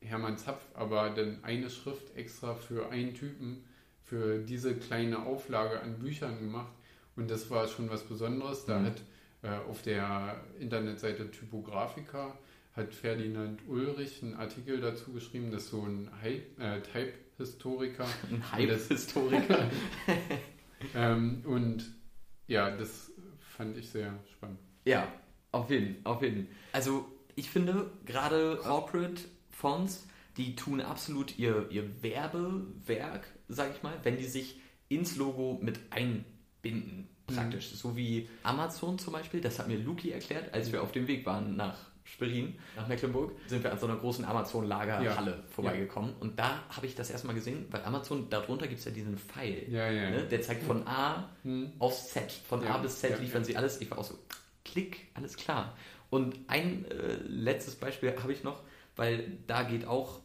Hermann 0.00 0.38
Zapf, 0.38 0.62
aber 0.74 1.10
dann 1.10 1.44
eine 1.44 1.68
Schrift 1.70 2.16
extra 2.16 2.54
für 2.54 2.88
einen 2.90 3.14
Typen, 3.14 3.64
für 4.02 4.38
diese 4.38 4.74
kleine 4.74 5.24
Auflage 5.26 5.80
an 5.80 5.98
Büchern 5.98 6.40
gemacht. 6.40 6.72
Und 7.16 7.30
das 7.30 7.50
war 7.50 7.68
schon 7.68 7.90
was 7.90 8.04
Besonderes. 8.04 8.64
Da 8.64 8.78
Mhm. 8.78 8.86
hat 8.86 9.02
äh, 9.42 9.48
auf 9.68 9.82
der 9.82 10.42
Internetseite 10.58 11.30
Typographica 11.30 12.36
hat 12.72 12.94
Ferdinand 12.94 13.60
Ulrich 13.68 14.22
einen 14.22 14.34
Artikel 14.34 14.80
dazu 14.80 15.12
geschrieben, 15.12 15.50
das 15.50 15.64
ist 15.64 15.70
so 15.70 15.82
ein 15.82 16.08
äh, 16.22 16.80
Type-Historiker. 16.80 18.06
Ein 18.30 18.52
Hype-Historiker. 18.52 19.70
Ähm, 20.94 21.42
und 21.44 21.84
ja, 22.46 22.70
das 22.70 23.12
fand 23.38 23.76
ich 23.76 23.90
sehr 23.90 24.18
spannend. 24.32 24.58
Ja, 24.84 25.12
auf 25.52 25.70
jeden, 25.70 26.04
auf 26.04 26.22
jeden. 26.22 26.48
Also 26.72 27.04
ich 27.36 27.50
finde 27.50 27.90
gerade 28.06 28.56
Corporate 28.56 29.20
Fonts, 29.50 30.06
die 30.36 30.56
tun 30.56 30.80
absolut 30.80 31.38
ihr, 31.38 31.70
ihr 31.70 32.02
Werbewerk, 32.02 33.26
sag 33.48 33.74
ich 33.74 33.82
mal, 33.82 33.94
wenn 34.02 34.16
die 34.16 34.24
sich 34.24 34.60
ins 34.88 35.16
Logo 35.16 35.58
mit 35.60 35.78
einbinden, 35.90 37.08
praktisch. 37.26 37.70
So 37.70 37.96
wie 37.96 38.28
Amazon 38.42 38.98
zum 38.98 39.12
Beispiel, 39.12 39.40
das 39.40 39.58
hat 39.58 39.68
mir 39.68 39.78
Luki 39.78 40.10
erklärt, 40.10 40.54
als 40.54 40.72
wir 40.72 40.82
auf 40.82 40.92
dem 40.92 41.06
Weg 41.06 41.26
waren 41.26 41.56
nach 41.56 41.89
Schwerin, 42.10 42.58
nach 42.76 42.88
Mecklenburg, 42.88 43.32
sind 43.46 43.62
wir 43.62 43.72
an 43.72 43.78
so 43.78 43.86
einer 43.86 43.96
großen 43.96 44.24
Amazon-Lagerhalle 44.24 45.30
Ja. 45.30 45.42
vorbeigekommen. 45.50 46.14
Und 46.20 46.38
da 46.38 46.62
habe 46.68 46.86
ich 46.86 46.94
das 46.94 47.10
erstmal 47.10 47.34
gesehen, 47.34 47.66
weil 47.70 47.82
Amazon, 47.84 48.28
darunter 48.30 48.66
gibt 48.66 48.80
es 48.80 48.84
ja 48.84 48.90
diesen 48.90 49.16
Pfeil. 49.16 49.64
Ja, 49.70 49.90
ja. 49.90 50.10
Ne? 50.10 50.24
Der 50.24 50.42
zeigt 50.42 50.64
von 50.64 50.86
A 50.86 51.28
Hm. 51.44 51.72
aufs 51.78 52.10
Z. 52.10 52.30
Von 52.32 52.62
Ja, 52.62 52.74
A 52.74 52.78
bis 52.78 52.98
Z 53.00 53.10
ja, 53.10 53.16
liefern 53.16 53.42
ja. 53.42 53.46
sie 53.46 53.56
alles. 53.56 53.80
Ich 53.80 53.90
war 53.90 53.98
auch 53.98 54.04
so, 54.04 54.18
klick, 54.64 55.08
alles 55.14 55.36
klar. 55.36 55.76
Und 56.10 56.34
ein 56.48 56.84
äh, 56.90 57.14
letztes 57.26 57.76
Beispiel 57.76 58.12
habe 58.20 58.32
ich 58.32 58.42
noch, 58.42 58.62
weil 58.96 59.38
da 59.46 59.62
geht 59.62 59.86
auch 59.86 60.20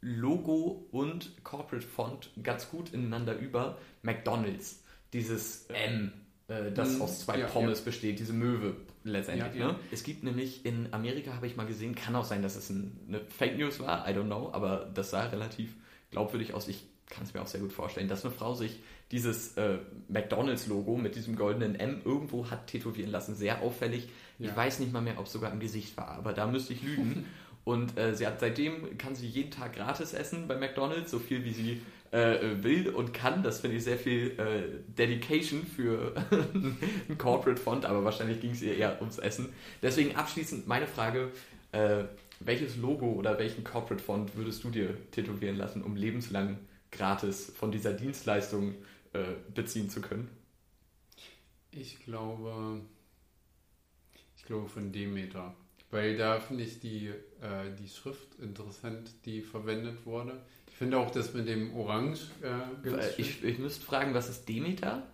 Logo 0.00 0.86
und 0.92 1.42
Corporate 1.44 1.86
Font 1.86 2.30
ganz 2.42 2.70
gut 2.70 2.92
ineinander 2.94 3.36
über. 3.36 3.78
McDonalds, 4.02 4.82
dieses 5.12 5.66
M, 5.66 6.12
äh, 6.46 6.70
das 6.72 6.94
Mhm, 6.94 7.02
aus 7.02 7.20
zwei 7.20 7.38
ja, 7.40 7.46
Pommes 7.46 7.80
besteht, 7.82 8.18
diese 8.20 8.32
Möwe 8.32 8.76
letztendlich. 9.12 9.54
Ja, 9.54 9.66
ja. 9.68 9.72
Ne? 9.72 9.78
Es 9.90 10.02
gibt 10.02 10.24
nämlich 10.24 10.64
in 10.64 10.92
Amerika, 10.92 11.34
habe 11.34 11.46
ich 11.46 11.56
mal 11.56 11.66
gesehen, 11.66 11.94
kann 11.94 12.14
auch 12.16 12.24
sein, 12.24 12.42
dass 12.42 12.56
es 12.56 12.70
ein, 12.70 12.98
eine 13.08 13.20
Fake 13.26 13.58
News 13.58 13.80
war, 13.80 14.08
I 14.08 14.12
don't 14.12 14.26
know, 14.26 14.50
aber 14.52 14.90
das 14.94 15.10
sah 15.10 15.24
relativ 15.26 15.74
glaubwürdig 16.10 16.54
aus. 16.54 16.68
Ich 16.68 16.84
kann 17.10 17.24
es 17.24 17.32
mir 17.34 17.40
auch 17.42 17.46
sehr 17.46 17.60
gut 17.60 17.72
vorstellen, 17.72 18.08
dass 18.08 18.24
eine 18.24 18.34
Frau 18.34 18.54
sich 18.54 18.80
dieses 19.10 19.56
äh, 19.56 19.78
McDonalds-Logo 20.08 20.96
mit 20.96 21.14
diesem 21.16 21.36
goldenen 21.36 21.74
M 21.74 22.02
irgendwo 22.04 22.50
hat 22.50 22.66
tätowieren 22.66 23.10
lassen. 23.10 23.34
Sehr 23.34 23.62
auffällig. 23.62 24.08
Ich 24.38 24.46
Ja. 24.48 24.56
weiß 24.56 24.80
nicht 24.80 24.92
mal 24.92 25.00
mehr, 25.00 25.18
ob 25.18 25.26
es 25.26 25.32
sogar 25.32 25.50
im 25.52 25.58
Gesicht 25.60 25.96
war, 25.96 26.08
aber 26.10 26.32
da 26.34 26.46
müsste 26.46 26.74
ich 26.74 26.82
lügen. 26.82 27.24
Und 27.68 27.98
äh, 27.98 28.14
sie 28.14 28.26
hat 28.26 28.40
seitdem 28.40 28.96
kann 28.96 29.14
sie 29.14 29.26
jeden 29.26 29.50
Tag 29.50 29.74
gratis 29.74 30.14
essen 30.14 30.48
bei 30.48 30.56
McDonalds, 30.56 31.10
so 31.10 31.18
viel 31.18 31.44
wie 31.44 31.52
sie 31.52 31.82
äh, 32.12 32.62
will 32.62 32.88
und 32.88 33.12
kann. 33.12 33.42
Das 33.42 33.60
finde 33.60 33.76
ich 33.76 33.84
sehr 33.84 33.98
viel 33.98 34.30
äh, 34.38 34.90
Dedication 34.96 35.66
für 35.66 36.14
ein 36.30 37.18
Corporate 37.18 37.60
Font, 37.60 37.84
aber 37.84 38.02
wahrscheinlich 38.04 38.40
ging 38.40 38.52
es 38.52 38.62
ihr 38.62 38.74
eher 38.74 38.98
ums 39.02 39.18
Essen. 39.18 39.52
Deswegen 39.82 40.16
abschließend 40.16 40.66
meine 40.66 40.86
Frage: 40.86 41.30
äh, 41.72 42.04
Welches 42.40 42.78
Logo 42.78 43.12
oder 43.12 43.38
welchen 43.38 43.64
Corporate 43.64 44.02
Font 44.02 44.34
würdest 44.34 44.64
du 44.64 44.70
dir 44.70 44.96
tätowieren 45.10 45.58
lassen, 45.58 45.82
um 45.82 45.94
lebenslang 45.94 46.58
gratis 46.90 47.52
von 47.54 47.70
dieser 47.70 47.92
Dienstleistung 47.92 48.76
äh, 49.12 49.24
beziehen 49.54 49.90
zu 49.90 50.00
können? 50.00 50.30
Ich 51.70 52.02
glaube, 52.02 52.80
ich 54.38 54.44
glaube 54.46 54.70
von 54.70 54.90
Demeter. 54.90 55.54
Weil 55.90 56.16
da 56.16 56.38
finde 56.38 56.64
ich 56.64 56.80
die, 56.80 57.06
äh, 57.40 57.74
die 57.80 57.88
Schrift 57.88 58.34
interessant, 58.40 59.10
die 59.24 59.40
verwendet 59.42 60.04
wurde. 60.04 60.42
Ich 60.68 60.74
finde 60.76 60.98
auch 60.98 61.10
das 61.10 61.32
mit 61.34 61.48
dem 61.48 61.74
Orange 61.74 62.20
äh, 62.42 62.88
ganz 62.88 63.14
schön. 63.14 63.24
Ich, 63.24 63.42
ich 63.42 63.58
müsste 63.58 63.84
fragen, 63.86 64.12
was 64.14 64.28
ist 64.28 64.48
Demeter? 64.48 65.06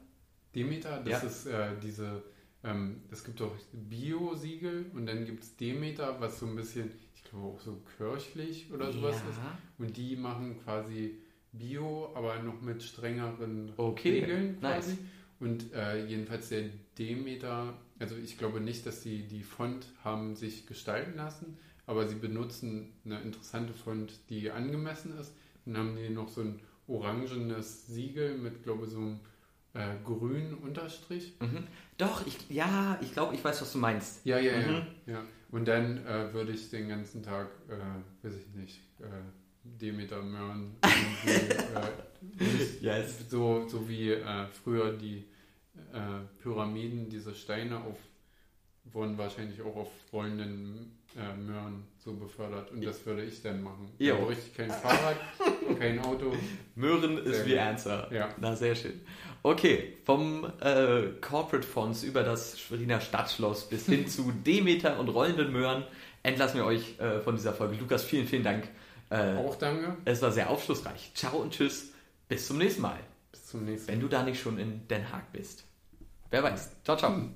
Demeter, 0.55 1.01
das 1.05 1.23
Ja. 1.23 1.29
ist 1.29 1.47
äh, 1.47 1.69
diese, 1.83 2.23
ähm, 2.65 3.03
es 3.11 3.25
gibt 3.25 3.41
auch 3.41 3.55
Bio-Siegel 3.73 4.87
und 4.95 5.07
dann 5.07 5.25
gibt 5.25 5.43
es 5.45 5.57
Demeter, 5.57 6.21
was 6.21 6.41
so 6.41 6.47
ein 6.47 6.57
bisschen, 6.57 6.91
ich 7.15 7.25
glaube 7.25 7.47
auch 7.57 7.61
so 7.61 7.81
kirchlich 7.97 8.71
oder 8.73 8.93
sowas 8.93 9.17
ist. 9.17 9.39
Und 9.79 9.97
die 9.97 10.17
machen 10.17 10.61
quasi 10.65 11.19
Bio, 11.53 12.13
aber 12.15 12.43
noch 12.43 12.61
mit 12.61 12.83
strengeren 12.83 13.73
Okay, 13.77 14.21
Regeln 14.21 14.59
quasi. 14.61 14.91
nice. 14.91 14.99
Und 15.41 15.73
äh, 15.73 16.05
jedenfalls 16.07 16.49
der 16.49 16.65
Demeter, 16.99 17.75
also 17.99 18.17
ich 18.17 18.39
glaube 18.39 18.61
nicht, 18.61 18.87
dass 18.87 19.03
sie 19.03 19.23
die 19.27 19.43
Font 19.43 19.87
haben 20.03 20.37
sich 20.37 20.67
gestalten 20.67 21.17
lassen, 21.17 21.57
aber 21.87 22.07
sie 22.09 22.17
benutzen 22.17 22.93
eine 23.05 23.21
interessante 23.21 23.73
Font, 23.75 24.13
die 24.31 24.51
angemessen 24.51 25.17
ist. 25.19 25.33
Dann 25.67 25.77
haben 25.79 25.97
die 25.97 26.09
noch 26.11 26.29
so 26.29 26.41
ein 26.43 26.61
orangenes 26.87 27.87
Siegel 27.87 28.37
mit, 28.37 28.63
glaube 28.63 28.85
ich, 28.85 28.91
so 28.91 28.99
einem 28.99 29.21
äh, 29.75 29.95
grünen 30.05 30.55
Unterstrich. 30.55 31.35
Mhm. 31.41 31.67
Doch, 31.99 32.27
ich, 32.27 32.37
ja, 32.51 32.99
ich 33.01 33.13
glaube, 33.13 33.35
ich 33.35 33.43
weiß, 33.45 33.61
was 33.63 33.73
du 33.73 33.79
meinst. 33.79 34.25
Ja, 34.27 34.39
ja, 34.39 34.57
Mhm. 34.59 34.87
ja, 35.07 35.13
ja. 35.15 35.23
Und 35.51 35.67
dann 35.69 36.05
äh, 36.07 36.33
würde 36.33 36.53
ich 36.53 36.69
den 36.71 36.89
ganzen 36.89 37.23
Tag, 37.23 37.49
äh, 37.69 38.27
weiß 38.27 38.35
ich 38.37 38.55
nicht, 38.61 38.81
äh, 39.01 39.05
Demeter 39.63 40.21
Möhren, 40.23 40.75
irgendwie, 40.83 41.55
äh, 42.45 42.81
Yes. 42.81 43.31
so, 43.31 43.67
so 43.69 43.89
wie 43.89 44.11
äh, 44.11 44.47
früher 44.49 44.93
die 44.93 45.25
äh, 45.93 46.43
Pyramiden, 46.43 47.09
diese 47.09 47.35
Steine 47.35 47.79
auf, 47.79 47.97
wurden 48.93 49.17
wahrscheinlich 49.17 49.61
auch 49.63 49.77
auf 49.77 49.89
rollenden 50.13 50.99
äh, 51.17 51.37
Möhren 51.37 51.85
so 51.99 52.13
befördert. 52.15 52.71
Und 52.73 52.85
das 52.85 53.05
würde 53.07 53.25
ich 53.25 53.43
dann 53.43 53.63
machen. 53.63 53.91
Jo. 53.99 54.17
Da 54.17 54.25
bräuchte 54.25 54.43
ich 54.49 54.55
kein 54.57 54.71
Fahrrad, 54.71 55.17
kein 55.79 55.99
Auto. 56.01 56.33
Möhren 56.75 57.19
ist 57.19 57.37
Sehr 57.37 57.47
wie 57.47 57.51
gut. 57.51 57.59
Answer. 57.61 58.09
Ja. 58.13 58.29
Na, 58.39 58.55
sehr 58.57 58.75
schön. 58.75 59.01
Okay, 59.43 59.99
vom 60.05 60.45
äh, 60.61 61.05
Corporate 61.21 61.67
Fonts 61.67 62.03
über 62.03 62.23
das 62.23 62.59
Schweriner 62.59 63.01
Stadtschloss 63.01 63.69
bis 63.69 63.87
hin 63.87 64.09
zu 64.09 64.33
Demeter 64.47 64.99
und 64.99 65.09
rollenden 65.09 65.53
Möhren 65.53 65.85
entlassen 66.23 66.57
wir 66.57 66.65
euch 66.65 66.99
äh, 66.99 67.21
von 67.21 67.37
dieser 67.37 67.53
Folge. 67.53 67.77
Lukas, 67.77 68.05
vielen, 68.05 68.27
vielen 68.27 68.43
Dank. 68.43 68.69
Äh, 69.11 69.37
Auch 69.37 69.57
danke. 69.57 69.97
es 70.05 70.23
war 70.23 70.33
sehr 70.33 70.51
aufschlussreich. 70.51 71.13
Ciao 71.15 71.37
und 71.37 71.53
tschüss. 71.53 71.93
Bis 72.29 72.47
zum 72.47 72.59
nächsten 72.59 72.83
Mal. 72.83 72.99
Bis 73.35 73.47
zum 73.47 73.65
nächsten 73.65 73.87
Mal. 73.87 73.93
Wenn 73.95 74.01
du 74.01 74.07
da 74.07 74.23
nicht 74.23 74.41
schon 74.41 74.59
in 74.59 74.87
Den 74.87 75.11
Haag 75.11 75.33
bist. 75.33 75.65
Wer 76.31 76.45
weiß. 76.45 76.83
Ciao, 76.85 76.97
ciao. 76.97 77.35